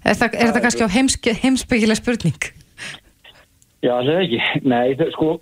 [0.00, 2.50] Er, það, er það kannski á heimsk, heimsbyggilega spurning?
[3.84, 4.42] Já, það er ekki.
[4.64, 5.32] Nei, það, sko,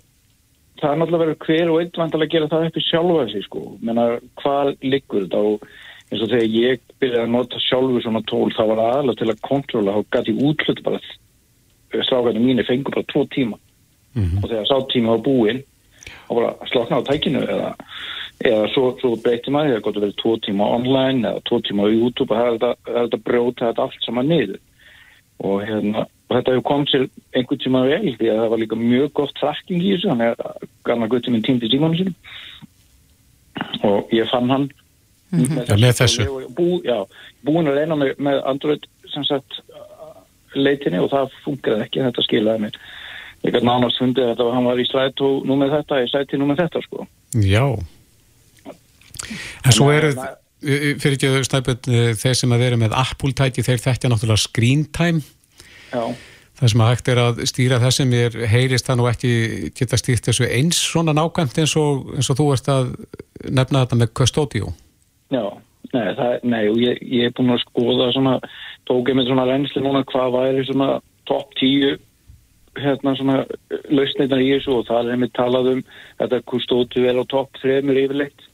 [0.81, 3.63] það er náttúrulega verið hver og einn vantilega að gera það í sjálfa sig, sko.
[3.83, 4.09] Menna,
[4.43, 5.69] hvað liggur þetta og
[6.09, 9.41] eins og þegar ég byrjaði að nota sjálfu svona tól, þá var aðalega til að
[9.45, 11.01] kontróla og gæti útlut bara
[11.89, 13.59] strákarnir mínir fengur bara tvo tíma
[14.15, 15.63] og þegar sá tíma var búinn
[16.29, 17.73] og bara slokna á tækinu eða,
[18.45, 21.85] eða svo, svo breyti maður það gott að vera tvo tíma online eða tvo tíma
[21.85, 24.59] á YouTube og það er þetta- er þetta brjóta þetta allt saman niður.
[25.39, 27.03] Og, hérna, og þetta hefur komið sér
[27.35, 30.67] einhvern tíma vel því að það var líka mjög gott tracking í þessu þannig að
[30.89, 32.15] gamla gutti minn týndi símanu sinum
[33.83, 34.69] og ég fann hann
[35.31, 36.25] Já, með þessu.
[36.27, 36.97] og ég bú, já,
[37.45, 39.59] búin að reyna með, með Android sem sagt
[40.57, 42.79] leitinni og það funkaði ekki þetta skilaði mér
[43.45, 46.47] ég gæti nánast fundið að hann var í strætó nú með þetta, í stræti nú
[46.49, 47.07] með þetta sko
[47.45, 47.65] Já.
[49.65, 50.11] En svo að- eru,
[50.99, 51.87] fyrir ekki stæpið,
[52.19, 55.21] þeir sem að vera með Apple-tæki, þeir þekkja náttúrulega screen time.
[55.93, 56.15] já,
[56.59, 59.29] Það sem að hægt er að stýra þessum er heyrist það nú ekki
[59.73, 62.89] geta stýrt þessu eins svona nákvæmt eins og, eins og þú ert að
[63.49, 64.73] nefna þetta með Custodio.
[65.31, 65.45] já
[65.93, 68.39] nei, það, nei og ég, ég er búin að skoða svona,
[68.89, 71.95] tók ég með svona reynsli núna hvað væri svona topp tíu
[72.83, 73.39] hérna svona
[73.89, 75.81] lausnirnar í þessu og það er einmitt talað um
[76.21, 78.47] þetta Custodio er á topp þremur yfirleitt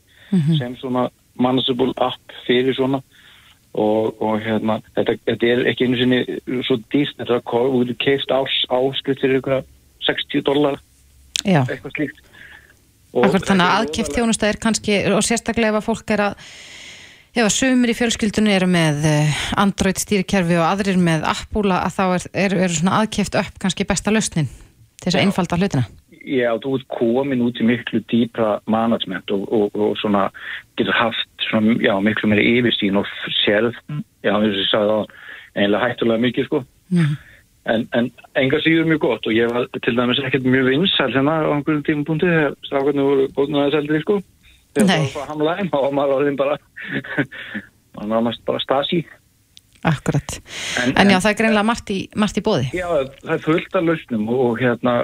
[0.58, 1.10] sem svona
[1.40, 3.02] manageable app fyrir svona.
[3.76, 6.20] Og, og hérna þetta, þetta er ekki einu sinni
[6.64, 9.66] svo dýrt þetta er að getur keift ás áskrift fyrir eitthvað
[10.08, 10.80] 60 dólar
[11.44, 12.22] eitthvað slíkt.
[13.16, 16.48] Akkur þannig að þjónusta er kannski, og sérstaklega ef að fólk er að
[17.36, 21.98] ef að sumir í fjölskyldunni eru með eh, Android stýrikerfi og aðrir með Apple að
[21.98, 25.86] þá er, er, er svona aðkeft upp kannski besta lausnin til þess að einfalda hlutina.
[26.26, 30.24] Já, þú ert komin út í miklu dýpra management og, og, og svona
[30.80, 33.10] getur haft svona, já, miklu meiri yfirstín og
[33.44, 33.78] sérð,
[34.26, 35.14] já, eins og ég sagði það
[35.62, 36.64] einlega hættulega mikið, sko.
[37.66, 41.40] En, en enga síður mjög gott og ég var til dæmis ekkert mjög vinsæl hérna
[41.46, 44.20] á einhverjum tímapunkti þegar strákarnir voru góðnum aðeins eldri, sko.
[44.76, 46.58] Þegar það var bara hamlaðin og maður orðin bara,
[47.96, 49.06] maður nánast bara stasi.
[49.86, 50.40] Akkurat.
[50.82, 52.70] En- En já, það er greinlega margt í, margt í bóði.
[52.74, 52.88] Já,
[53.22, 54.96] það er fullt af lausnum og hérna,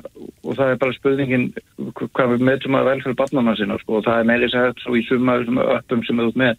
[0.42, 1.44] og það er bara spurningin
[1.78, 4.96] hv- hvað við meðtum að velferð barnana sinna, sko, og það er meiri sætt svo
[4.98, 5.36] í suma
[5.78, 6.58] öppum sem er út með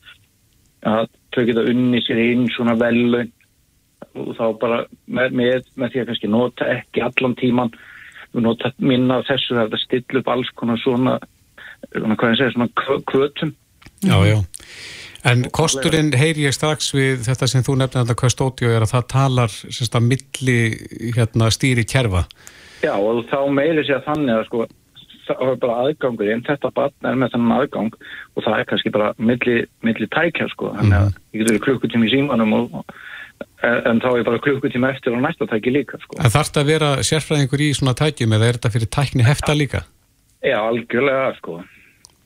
[0.86, 3.32] að þau geta unni sér inn svona vellaun
[4.18, 7.70] og þá bara með, með, með því að kannski nota ekki allan tíman
[8.34, 11.18] nota minna þessu það er að stilla upp alls konar svona
[11.94, 13.54] hvað ég segja, svona kvö- kvötum
[14.02, 14.38] Já, já.
[15.24, 19.04] En kosturinn heyri ég strax við þetta sem þú nefnir þetta Custodio er að það
[19.12, 20.56] talar sérst að milli
[21.14, 22.24] hérna, stýri kerfa.
[22.82, 24.66] Já, og þá meiri sér þannig að sko,
[25.28, 27.94] það er bara aðgangur en þetta barn er með þennan aðgang
[28.34, 29.56] og það er kannski bara milli,
[29.86, 34.26] milli tækja sko, þannig að ég getur klukkutími í símanum og, og en þá er
[34.26, 36.18] bara klukkutíma eftir á næsta tæki líka sko.
[36.18, 39.54] En þarf þetta að vera sérfræðingur í svona tækjum eða er þetta fyrir tækni hefta
[39.54, 39.86] líka?
[40.42, 41.60] Já, algjörlega sko.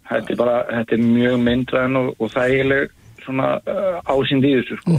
[0.06, 2.92] Þetta er bara, þetta er mjög myndræðin og, og þægileg
[3.26, 4.98] svona uh, ásýnd í þessu sko.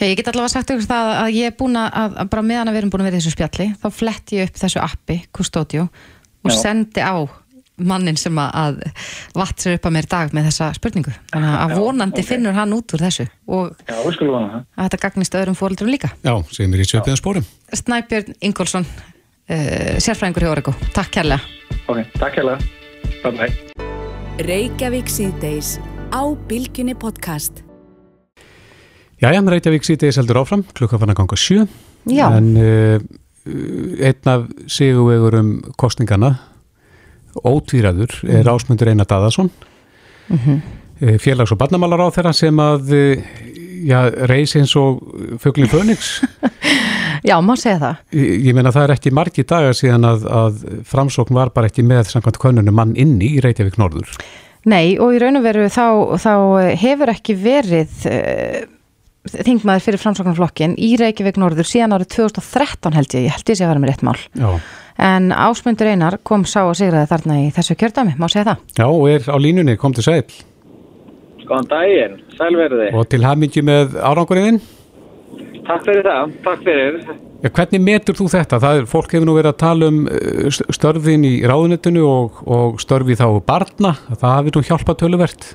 [0.00, 2.72] Já, ég get allavega sagt ykkur það að ég er búin að, að bara meðan
[2.72, 5.18] að við erum búin að vera í þessu spjalli þá flett ég upp þessu appi,
[5.38, 5.86] Custodio
[6.42, 6.56] og Já.
[6.58, 7.14] sendi á
[7.82, 8.82] mannin sem að,
[9.56, 12.28] sér upp að mér í dag með þessa spurningu þannig að Já, vonandi ok.
[12.28, 14.66] finnur hann út úr þessu og Já, við skulum vana það.
[14.74, 17.48] að þetta gagnist öðrum fóröldurum líka Já, sem er í söpiðan spórum.
[17.72, 18.86] Snæbjörn Ingolson
[19.50, 21.40] uh, sérfræðingur hjá Origo, takk kærlega
[21.90, 22.58] Ok, takk hérlega.
[23.22, 23.50] Bye bye.
[24.46, 25.74] Reykjavík síðdeis
[26.14, 27.62] á Bilginni podcast.
[29.22, 31.66] Jæja, Reykjavík síðdegis heldur áfram, klukka fann að ganga sjö.
[32.10, 32.28] Já.
[32.38, 33.02] En uh,
[34.02, 36.32] einn af sigurvegurum kostningana,
[37.42, 39.50] ótvíraður, er Ásmundur Einar Daðarsson,
[40.30, 40.62] Mhm.
[41.02, 42.94] uh, félags- og barnamálar á þeirra sem að
[43.84, 43.98] já,
[44.30, 45.02] reys eins og
[45.42, 46.22] fuglin Fönix.
[47.22, 50.62] Já, má segja það Ég, ég meina það er ekki margi dagar síðan að, að
[50.90, 54.10] framsókn var bara ekki með samkvæmt könnunum mann inni í Reykjavík Norður.
[54.68, 55.86] Nei, og í raun og veru þá,
[56.22, 56.34] þá
[56.78, 58.60] hefur ekki verið uh,
[59.30, 63.66] þingmaður fyrir framsóknarflokkin í Reykjavík Norður síðan árið 2013 held ég, ég held ég sé
[63.66, 64.18] að vera með rétt mál.
[64.38, 64.50] Já.
[65.02, 68.64] En Ásmundur Einar kom sá og sigraði þarna í þessu kjördami, má segja það.
[68.76, 70.22] Já, og er á línunni, kom til sæl.
[71.46, 72.90] Góðan daginn, sælverði.
[72.98, 74.60] Og til hamingi með áranguriðin.
[75.62, 76.96] Takk fyrir það, takk fyrir.
[77.42, 78.58] Ja, hvernig metur þú þetta?
[78.62, 82.40] Það er, fólk hefur nú verið að tala um eh, st- störfin í ráðunettinu og,
[82.46, 83.92] og störfi þá barna.
[84.10, 85.48] Það hafi nú hjálpað töluvert.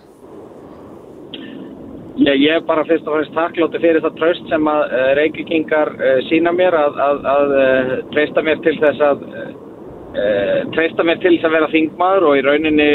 [2.17, 5.91] Já, ég er bara fyrst og fremst takkláttu fyrir það tröst sem að uh, Reykjavíkingar
[5.99, 7.53] uh, sína mér að, að, að
[8.15, 9.23] treysta mér til þess að
[10.73, 12.91] treysta mér til þess að vera þingmaður og í rauninni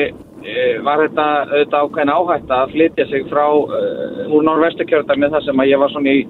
[0.82, 5.70] var þetta auðvitað ákveðin áhætta að flytja sig frá úr norðvestukjörðar með það sem að
[5.70, 6.24] ég var svona í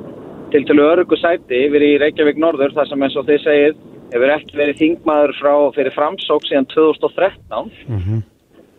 [0.52, 3.80] til til örugu sæti yfir í Reykjavík norður þar sem eins og þið segið
[4.12, 8.22] hefur ekki verið þingmaður frá fyrir framsók síðan 2013 Mhm.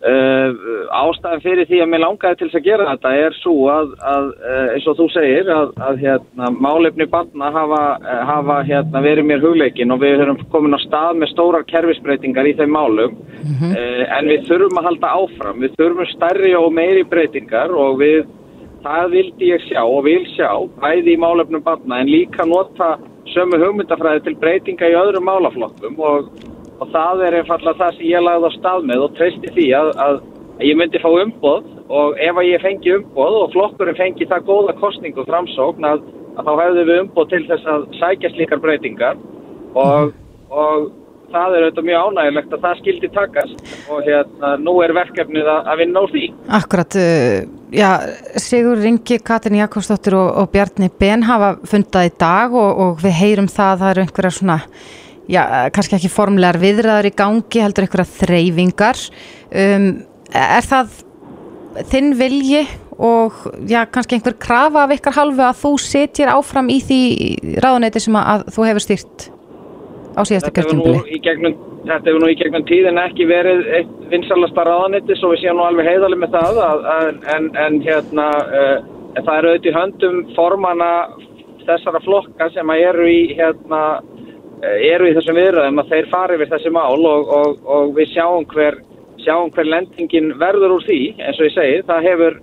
[0.04, 0.52] Uh,
[0.92, 4.26] ástæðan fyrir því að mér langaði til þess að gera þetta er svo að, að
[4.34, 9.30] uh, eins og þú segir að, að hérna, málefni barna hafa, uh, hafa hérna, verið
[9.30, 13.16] mér hugleikin og við höfum komin á stað með stórar kerfisbreytingar í þeim málum.
[13.64, 15.64] Uh, en við þurfum að halda áfram.
[15.64, 18.28] Við þurfum stærri og meiri breytingar og við,
[18.84, 20.50] það vildi ég sjá og vil sjá,
[20.82, 22.96] bæði í málefnum barna en líka nota
[23.34, 26.34] sömu hugmyndafræði til breytinga í öðrum málaflokkum og
[26.84, 29.92] og það er einfallega það sem ég lagði á stað með og treysti því að,
[30.06, 30.18] að
[30.68, 34.76] ég myndi fá umboð og ef að ég fengi umboð og flokkurinn fengi það góða
[34.82, 36.04] kostningu framsókn að,
[36.38, 39.22] að þá hefðu við umboð til þess að sækja slíkar breytingar
[39.80, 40.14] og,
[40.50, 40.90] og
[41.34, 45.72] það er auðvitað mjög ánægilegt að það skildi takast og hérna nú er verkefnið að,
[45.82, 46.26] vinna úr því.
[46.60, 47.38] Akkurat, uh,
[47.74, 47.90] já,
[48.46, 53.18] Sigur Ringi, Katrin Jakobsdóttir og, og Bjarni Ben hafa fundað í dag og, og við
[53.22, 54.60] heyrum það að það eru einhverja svona
[55.32, 55.44] já,
[55.76, 59.04] kannski ekki formlegar viðræður í gangi, heldur einhverja þreyfingar.
[59.54, 59.90] Um,
[60.34, 61.02] er það
[61.90, 62.64] þinn vilji
[63.02, 63.38] og
[63.70, 67.02] já, kannski einhver krafa af ykkar halvu að þú setjir áfram í því
[67.64, 69.30] ráðuneyti sem að, þú hefur stýrt
[70.18, 71.54] á síðasta kjörtjumbili?
[71.84, 75.68] þetta hefur nú í gegnum tíðin ekki verið eitt vinsalasta ráðanetti svo við séum nú
[75.68, 78.78] alveg heiðalið með það að, að, en, en hérna uh,
[79.14, 80.90] en það eru auðvitað í höndum formana
[81.68, 83.82] þessara flokka sem að eru í hérna
[84.64, 88.12] eh, eru í þessum viðræðum að þeir fari við þessi mál og, og, og við
[88.16, 88.80] sjáum hver,
[89.24, 92.42] sjáum hver lendingin verður úr því eins og ég segi, það hefur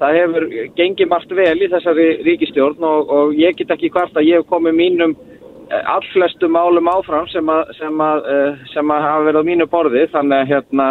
[0.00, 0.48] það hefur
[0.78, 4.50] gengið margt vel í þessari ríkistjórn og, og ég get ekki hvart að ég hef
[4.50, 5.33] komið mínum eh,
[5.70, 10.06] allflestu málum áfram sem að, sem að, eh, sem að hafa verið á mínu borði
[10.12, 10.88] þannig að hérna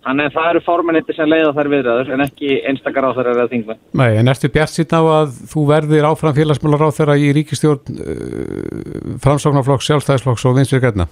[0.00, 3.48] þannig að það eru formanittir sem leiða þær viðræður en ekki einstakar á þær eða
[3.52, 7.32] þingmenn Nei, en ertu bjart síðan á að þú verðir áfram félagsmálar á þeirra í
[7.36, 11.10] ríkistjórn uh, framsóknarflokks, sjálfstæðisflokks og vinstri gætna?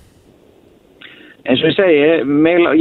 [1.49, 2.01] eins og ég segi,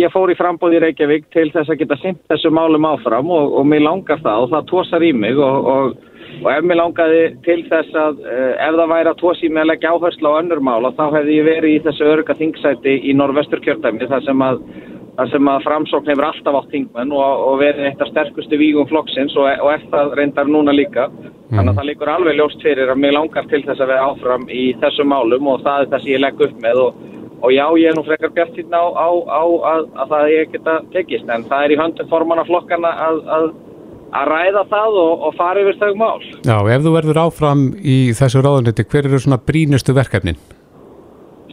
[0.01, 3.53] ég fór í frambóð í Reykjavík til þess að geta sint þessu málum áfram og,
[3.59, 5.93] og mig langar það og það tósar í mig og, og,
[6.43, 9.63] og ef mig langaði til þess að uh, ef það væri að tósa í mig
[9.63, 13.15] að leggja áherslu á önnur mál þá hefði ég verið í þessu örga þingsæti í
[13.17, 14.61] norvestur kjördæmi þar sem að
[15.17, 19.47] að framsókn hefur alltaf átt þingmenn og, og verið eitt af sterkustu vígum flokksins og,
[19.65, 21.07] og það reyndar núna líka.
[21.49, 24.45] Þannig að það líkur alveg ljóst fyrir að mig langar til þess að vera áfram
[24.51, 26.99] í þessum málum og það er það sem ég legg upp með og,
[27.39, 30.51] og já, ég er nú frekar bjart hérna á, á, á að, að það ég
[30.53, 32.11] geta tekist en það er í höndum
[32.51, 32.93] flokkana
[34.07, 36.21] að, að, að ræða það og fara yfir þau mál.
[36.45, 40.39] Já, ef þú verður áfram í þessu ráðunetti, hver eru svona brínustu verkefnin?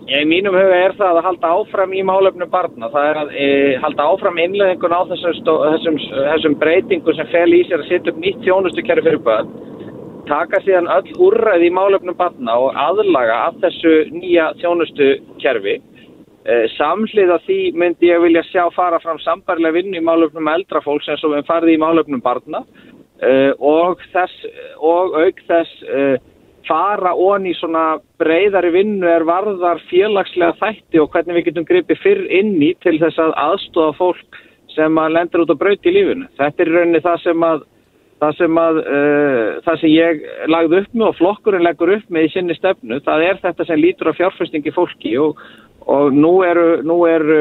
[0.05, 2.91] Já, í mínum huga er það að halda áfram í málefnum barna.
[2.93, 3.47] Það er að e,
[3.81, 8.21] halda áfram innleðingun á þessum, þessum, þessum breytingum sem fel í sér að setja upp
[8.21, 9.49] nýtt þjónustukerfi fyrir börn.
[10.29, 15.79] Taka síðan öll úrræði í málefnum barna og aðlaga af þessu nýja þjónustukerfi.
[15.81, 15.94] E,
[16.77, 21.33] samhliða því myndi ég vilja sjá fara fram sambarlega vinnu í málefnum eldrafólks eins og
[21.33, 22.61] við farið í málefnum barna
[23.23, 24.45] e, og, þess,
[24.77, 26.21] og auk þess
[26.69, 32.25] fara onni svona breyðari vinnu er varðar félagslega þætti og hvernig við getum gripið fyrr
[32.41, 34.41] inn í til þess að aðstofa fólk
[34.75, 36.29] sem að lendur út á braut í lífinu.
[36.39, 37.67] Þetta er rauninni það sem að
[38.25, 42.31] það sem, að, uh, það sem ég lagði upp með og flokkurinn leggur upp með
[42.31, 45.41] í sinni stefnu, það er þetta sem lítur á fjárfestingi fólki og,
[45.91, 47.39] og nú eru, nú eru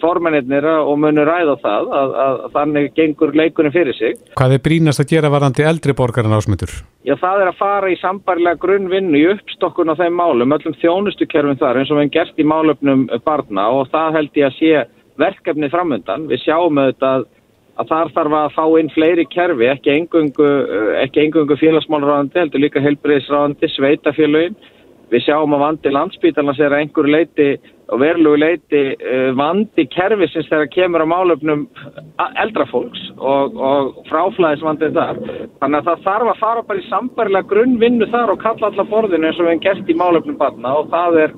[0.00, 4.18] formennir og munur ræða það að, að, að þannig gengur leikurinn fyrir sig.
[4.38, 6.72] Hvað er brínast að gera varandi eldri borgarinn ásmyndur?
[7.06, 11.60] Já, það er að fara í sambarlega grunnvinnu í uppstokkun á þeim málum, öllum þjónustukerfum
[11.60, 14.84] þar eins og við hefum gert í málöfnum barna og það held ég að sé
[15.20, 16.28] verkefnið framöndan.
[16.30, 17.28] Við sjáum auðvitað
[17.76, 20.48] að þar þarf að fá inn fleiri kerfi, ekki engungu,
[21.04, 24.56] engungu félagsmálráðandi, heldur líka heilbriðisráðandi, sveitafélögin.
[25.06, 27.50] Við sjáum að vandi landsbítalans er að einhverju leiti
[27.94, 28.80] og verlugu leiti
[29.38, 31.62] vandi kerfisins þegar kemur á málöfnum
[32.42, 35.20] eldrafólks og, og fráflæðisvandið þar.
[35.60, 39.30] Þannig að það þarf að fara bara í sambarlega grunnvinnu þar og kalla alla borðinu
[39.30, 41.36] eins og við hefum gert í málöfnum barna og það er,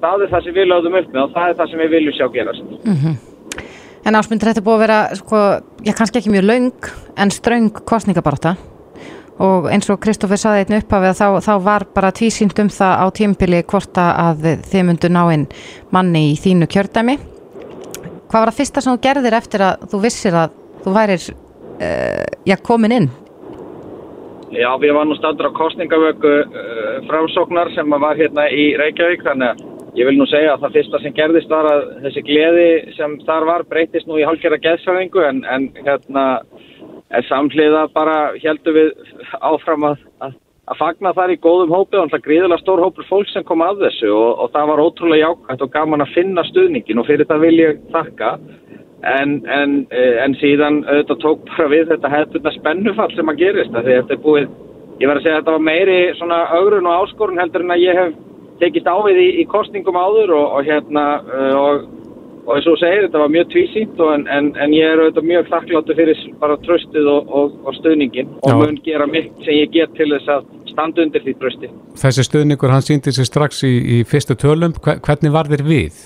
[0.00, 2.16] það er það sem við lögðum upp með og það er það sem við viljum
[2.16, 2.72] sjá gerast.
[2.80, 3.20] Mm -hmm.
[4.08, 5.40] En ásmundur þetta búið að vera, sko,
[5.84, 6.90] já kannski ekki mjög laung
[7.20, 8.56] en ströng kostningabarta
[9.40, 13.06] og eins og Kristófur saði einn upphafið þá, þá var bara tvísýnd um það á
[13.16, 15.46] tímpili hvort að þið myndu ná inn
[15.94, 17.16] manni í þínu kjördæmi.
[18.30, 20.52] Hvað var það fyrsta sem þú gerðir eftir að þú vissir að
[20.84, 21.24] þú værir,
[21.80, 23.08] uh, já, komin inn?
[24.50, 29.69] Já, við varum standur á kostningavöku uh, framsóknar sem var hérna í Reykjavík, þannig að
[29.98, 33.46] ég vil nú segja að það fyrsta sem gerðist var að þessi gleði sem þar
[33.48, 36.26] var breytist nú í hálfgerða geðsfæðingu en, en hérna
[37.10, 38.92] er samhliða bara heldur við
[39.40, 40.36] áfram að, að,
[40.70, 43.84] að fagna þar í góðum hópi og það gríðilega stór hópur fólk sem kom að
[43.86, 47.46] þessu og, og það var ótrúlega jákvæmt og gaman að finna stuðningin og fyrir það
[47.48, 48.34] vil ég þakka.
[49.00, 53.72] En, en, eh, en síðan auðvitað tók bara við þetta hefðbundna spennufall sem að gerist
[53.72, 54.50] því þetta er búið,
[55.00, 57.86] ég verð að segja að þetta var meiri svona augrun og áskorun heldur en að
[57.86, 58.18] ég hef
[58.60, 61.88] tekist ávið í, í kostningum áður og, og hérna uh, og
[62.50, 65.26] og eins og þú segir, þetta var mjög tvísýnt en, en, en ég er auðvitað
[65.28, 68.54] mjög þakkláttu fyrir bara tröstið og, og, og stöðningin og Já.
[68.58, 71.70] mun gera myggt sem ég get til þess að standa undir því trösti.
[72.00, 74.74] Þessi stuðningur, hann síndi sig strax í, í fyrstu tölum.
[74.82, 76.00] Hve- Hvernig var þér við?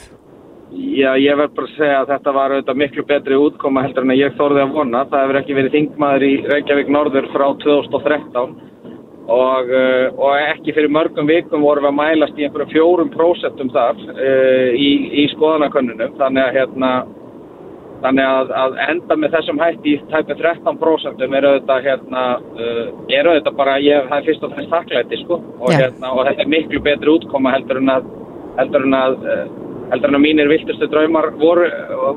[0.75, 4.17] Já, ég verð bara að segja að þetta var auðvitað miklu betri útkoma heldur en
[4.19, 5.05] ég þorði að vona.
[5.11, 8.57] Það hefur ekki verið þingmaður í Reykjavík Norður frá 2013
[9.25, 13.71] og, uh, og ekki fyrir mörgum vikum vorum við að mælast í einhverjum fjórum prósentum
[13.73, 14.91] þar uh, í,
[15.23, 16.17] í skoðanakönnunum.
[16.21, 16.95] Þannig að hérna
[18.05, 23.31] Þannig að, að enda með þessum hætti í tæpið 13% er auðvitað hérna, uh, er
[23.31, 25.87] auðvitað bara, ég, er fyrst og fremst þakklæti sko og, Já.
[25.87, 28.11] hérna, og þetta er miklu betri útkoma heldur en að,
[28.59, 29.17] heldur en að,
[29.95, 31.71] heldur en að mínir viltustu draumar voru,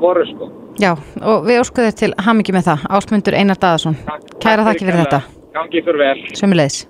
[0.04, 0.50] voru sko.
[0.78, 0.92] Já,
[1.24, 3.98] og við óskuðum þér til hamingi með það, Ásmundur Einar Daðarsson.
[4.44, 5.24] Kæra þakki fyrir þetta.
[5.56, 6.16] Gangi fyrir vel.
[6.36, 6.84] Sömulegis.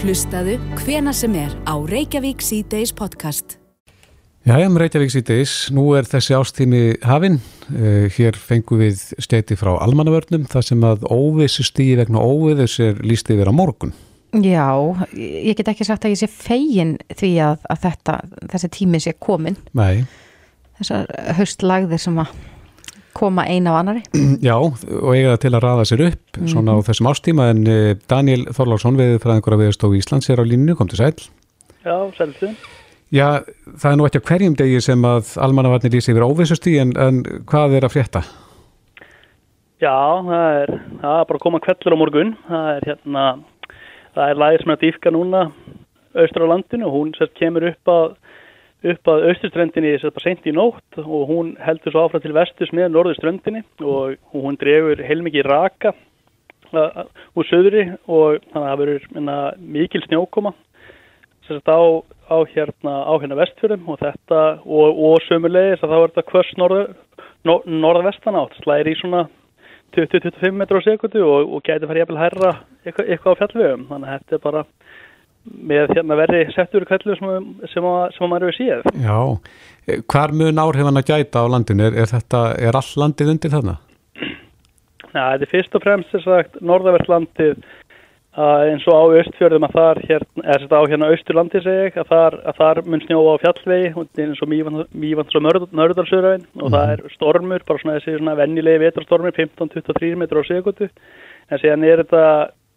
[0.00, 3.58] Hlustaðu hvena sem er á Reykjavík C-Days podcast.
[4.48, 7.36] Jæja, um Reykjavík síðdeis, nú er þessi ástími hafinn.
[7.68, 13.02] Uh, hér fengum við steiti frá almannavörnum, þar sem að óvissu stíði vegna óviðus er
[13.04, 13.92] líst yfir á morgun.
[14.40, 14.72] Já,
[15.12, 18.16] ég get ekki sagt að ég sé fegin því að, að þetta,
[18.54, 19.60] þessi tími sé komin.
[19.76, 20.06] Nei,
[20.80, 22.32] Þessar haustlagðir sem að
[23.20, 24.02] koma eina af annari.
[24.48, 27.94] já, og eiga það til að raða sér upp svona á þessum ástíma, en uh,
[28.10, 31.14] Daniel Þorláksson, viðfræðingur af viðstofu Íslands, er á línu, kom til sæl.
[31.84, 32.52] Já, selstu.
[33.10, 33.42] Já,
[33.74, 36.94] það er nú ekki á hverjum degi sem að almannavarnir lýsi yfir óvissu stíði, en,
[37.00, 38.24] en hvað er að frétta?
[39.80, 39.96] Já,
[40.26, 42.34] það er, það er bara að koma kvellur á morgun.
[42.46, 43.24] Það er hérna,
[44.14, 45.44] það er lægir sem er að dýfka núna
[46.20, 48.06] austur á landinu og hún sérst kemur upp að
[48.80, 52.72] upp að austurströndinni sérst bara sent í nótt og hún heldur svo áfram til vestus
[52.76, 55.92] með norðurströndinni og hún dregur heilmikið raka
[56.70, 59.06] úr söðri og þannig að það verður
[59.76, 60.54] mikil snjókoma
[61.50, 61.82] á,
[62.30, 66.92] á hérna hérna vestfjörðum og þetta og, og sömulegis að er þetta hvers norður,
[67.44, 69.26] nor, norðvestan átt slæri í svona
[69.96, 72.52] 20-25 metrar á sekundu og, og gæti farið jafnvel hærra
[72.84, 73.86] eitthvað, eitthvað á fjallvegum.
[73.88, 74.62] Þannig að þetta er bara
[75.44, 79.20] með hérna verri settur kveldu sem, sem, sem að maður hefur séð Já,
[79.90, 81.88] Eh, hvar mun áhrifan að gæta á landinu?
[81.88, 83.76] Er, er, þetta, er all landið undir þarna?
[85.10, 87.62] Já, þetta er fyrst og fremst þess að norðavertlandið
[88.40, 91.96] að eins og á austfjörðum að þar hérna, eða þetta á hérna austurlandi segi ég,
[91.98, 95.46] að þar, að þar mun snjóa á fjallvegi eins og mývans og
[95.80, 100.86] nörðalsöðræðin og það er stormur, bara svona þessi svona vennilegi vetrarstormur, 15-23 metrar á sekundu
[101.50, 102.22] en síðan er þetta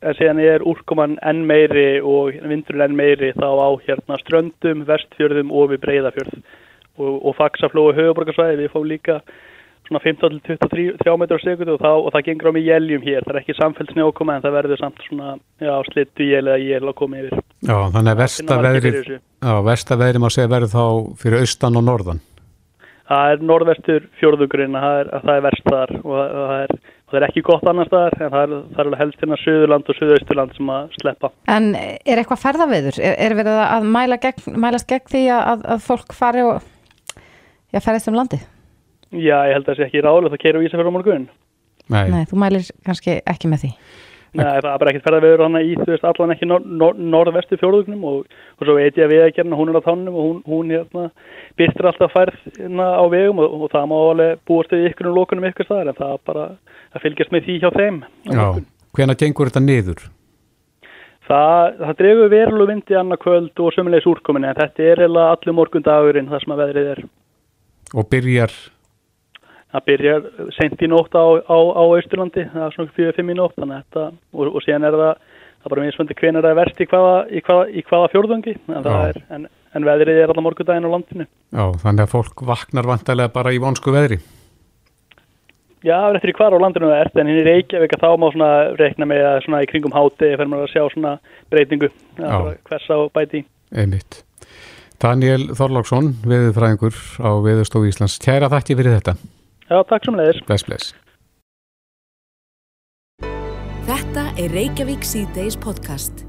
[0.04, 5.54] en síðan er úrkoman enn meiri og vindurinn enn meiri þá á hérna ströndum, vestfjörðum
[5.54, 6.38] og við breyðafjörð
[7.00, 9.20] og, og faksaflói höfuborgarsvæði, við fáum líka
[9.88, 13.34] svona 15-23 metrar á sekundu og, þá, og það gengur á mig jæljum hér, það
[13.34, 16.96] er ekki samfell snjókoma en það verður samt svona já, slittu jél eða jél að
[17.00, 17.42] koma yfir.
[17.64, 18.22] Já, þannig að
[19.72, 20.86] versta veðrið má segja verður þá
[21.20, 22.24] fyrir austan og norðan.
[23.04, 26.76] Það er norðvestur fjórðugurinn að það er, er verst þar og það, er,
[27.14, 29.92] það er ekki gott annars þar en það er, það er alveg helst hérna Suðurland
[29.92, 31.30] og Suðausturland sem að sleppa.
[31.54, 32.98] En er eitthvað ferðaveður?
[32.98, 36.66] Er, er verið að mæla gegn, mælast gegn því að, að fólk fari og
[37.70, 38.42] já, ferðist um landi?
[39.14, 41.30] Já, ég held að það sé ekki ráðilegt að keira á Ísafjörð á morgun.
[41.94, 42.04] Nei.
[42.10, 43.72] Nei, þú mælir kannski ekki með því.
[44.34, 47.58] Nei, það er bara ekkert ferðaveður hann í, þú veist, allan ekki nor, nor, norðvestu
[47.62, 50.26] fjórðugnum og, og svo veit ég að við að gerna, hún er á tánum og
[50.26, 51.04] hún, hún hérna,
[51.62, 55.20] byrstir alltaf færð hérna, á vegum og, og það má alveg búast við ykkur um
[55.20, 56.48] lókunum ykkur staðar en það er bara
[56.98, 58.02] að fylgjast með því hjá þeim.
[58.34, 58.44] Já,
[58.98, 60.06] hvena gengur þetta niður?
[61.30, 65.56] Það, það dregur verulegu vindi annað kvöld og sömulegis úrkominni en þetta er eiginlega allur
[65.62, 67.04] morgun dagurinn það sem að veðrið er.
[67.94, 68.56] Og byrjar,
[69.74, 73.56] Það byrjar sent í nótt á, á, á Austurlandi, það er svona 4-5 í nótt
[73.58, 74.04] þannig að þetta,
[74.36, 77.16] og, og síðan er það, það er bara misfandi hvenar það er verst í hvaða,
[77.26, 81.26] í hvaða, í hvaða fjórðungi, en, er, en, en veðrið er allar morgundaginn á landinu.
[81.26, 84.22] já, þannig að fólk vaknar vantarlega bara í vonsku veðri.
[85.84, 88.06] Já, það er eftir í hvar á landinu það ert, en hinn í Reykjavík að
[88.06, 91.18] þá má svona reikna með að svona í kringum háti fyrir maður að sjá svona
[91.52, 91.90] breytingu,
[92.22, 93.44] er hvers á bæti.
[93.74, 94.22] Einmitt.
[95.04, 98.16] Daniel Þorláksson, veðurfræðingur á Veðurstofu Íslands.
[98.24, 99.18] Kæra þakki fyrir þetta.
[99.74, 100.44] Já, takk sem leiðis.
[100.46, 100.94] Bless, bless.
[103.88, 106.28] Þetta er Reykjavík C-Days podcast.